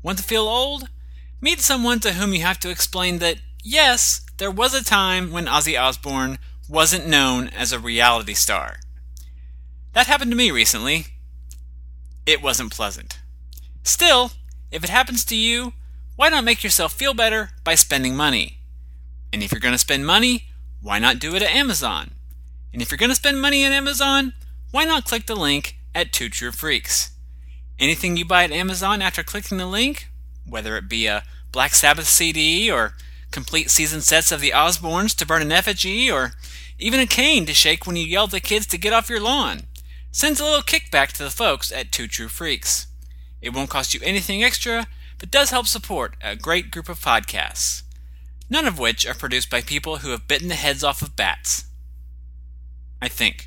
Want 0.00 0.18
to 0.18 0.22
feel 0.22 0.42
old? 0.42 0.88
Meet 1.40 1.58
someone 1.58 1.98
to 1.98 2.12
whom 2.12 2.34
you 2.34 2.42
have 2.42 2.60
to 2.60 2.70
explain 2.70 3.18
that, 3.18 3.38
yes, 3.64 4.24
there 4.36 4.48
was 4.48 4.74
a 4.74 4.84
time 4.84 5.32
when 5.32 5.46
Ozzy 5.46 5.76
Osbourne 5.76 6.38
wasn't 6.68 7.08
known 7.08 7.48
as 7.48 7.72
a 7.72 7.80
reality 7.80 8.34
star. 8.34 8.76
That 9.92 10.06
happened 10.06 10.30
to 10.30 10.36
me 10.36 10.52
recently. 10.52 11.06
It 12.24 12.40
wasn't 12.40 12.70
pleasant. 12.70 13.18
Still, 13.82 14.30
if 14.70 14.84
it 14.84 14.90
happens 14.90 15.24
to 15.24 15.34
you, 15.34 15.72
why 16.14 16.28
not 16.28 16.44
make 16.44 16.62
yourself 16.62 16.92
feel 16.92 17.12
better 17.12 17.50
by 17.64 17.74
spending 17.74 18.14
money? 18.14 18.58
And 19.32 19.42
if 19.42 19.50
you're 19.50 19.60
going 19.60 19.74
to 19.74 19.78
spend 19.78 20.06
money, 20.06 20.51
why 20.82 20.98
not 20.98 21.20
do 21.20 21.34
it 21.36 21.42
at 21.42 21.54
Amazon? 21.54 22.10
And 22.72 22.82
if 22.82 22.90
you're 22.90 22.98
going 22.98 23.10
to 23.10 23.16
spend 23.16 23.40
money 23.40 23.64
at 23.64 23.72
Amazon, 23.72 24.32
why 24.72 24.84
not 24.84 25.04
click 25.04 25.26
the 25.26 25.36
link 25.36 25.76
at 25.94 26.12
Two 26.12 26.28
True 26.28 26.50
Freaks? 26.50 27.12
Anything 27.78 28.16
you 28.16 28.24
buy 28.24 28.42
at 28.42 28.50
Amazon 28.50 29.00
after 29.00 29.22
clicking 29.22 29.58
the 29.58 29.66
link, 29.66 30.08
whether 30.44 30.76
it 30.76 30.88
be 30.88 31.06
a 31.06 31.22
Black 31.52 31.74
Sabbath 31.74 32.08
CD 32.08 32.70
or 32.70 32.94
complete 33.30 33.70
season 33.70 34.00
sets 34.00 34.32
of 34.32 34.40
the 34.40 34.50
Osbournes 34.50 35.16
to 35.16 35.26
burn 35.26 35.42
an 35.42 35.52
effigy 35.52 36.10
or 36.10 36.32
even 36.78 36.98
a 36.98 37.06
cane 37.06 37.46
to 37.46 37.54
shake 37.54 37.86
when 37.86 37.96
you 37.96 38.04
yell 38.04 38.24
at 38.24 38.32
the 38.32 38.40
kids 38.40 38.66
to 38.66 38.78
get 38.78 38.92
off 38.92 39.08
your 39.08 39.20
lawn, 39.20 39.62
sends 40.10 40.40
a 40.40 40.44
little 40.44 40.62
kickback 40.62 41.12
to 41.12 41.22
the 41.22 41.30
folks 41.30 41.70
at 41.70 41.92
Two 41.92 42.08
True 42.08 42.28
Freaks. 42.28 42.88
It 43.40 43.54
won't 43.54 43.70
cost 43.70 43.94
you 43.94 44.00
anything 44.02 44.42
extra, 44.42 44.88
but 45.18 45.30
does 45.30 45.50
help 45.50 45.66
support 45.66 46.16
a 46.20 46.34
great 46.34 46.72
group 46.72 46.88
of 46.88 46.98
podcasts 46.98 47.81
none 48.52 48.66
of 48.66 48.78
which 48.78 49.06
are 49.06 49.14
produced 49.14 49.48
by 49.48 49.62
people 49.62 49.96
who 49.96 50.10
have 50.10 50.28
bitten 50.28 50.48
the 50.48 50.54
heads 50.54 50.84
off 50.84 51.00
of 51.00 51.16
bats. 51.16 51.64
I 53.00 53.08
think. 53.08 53.46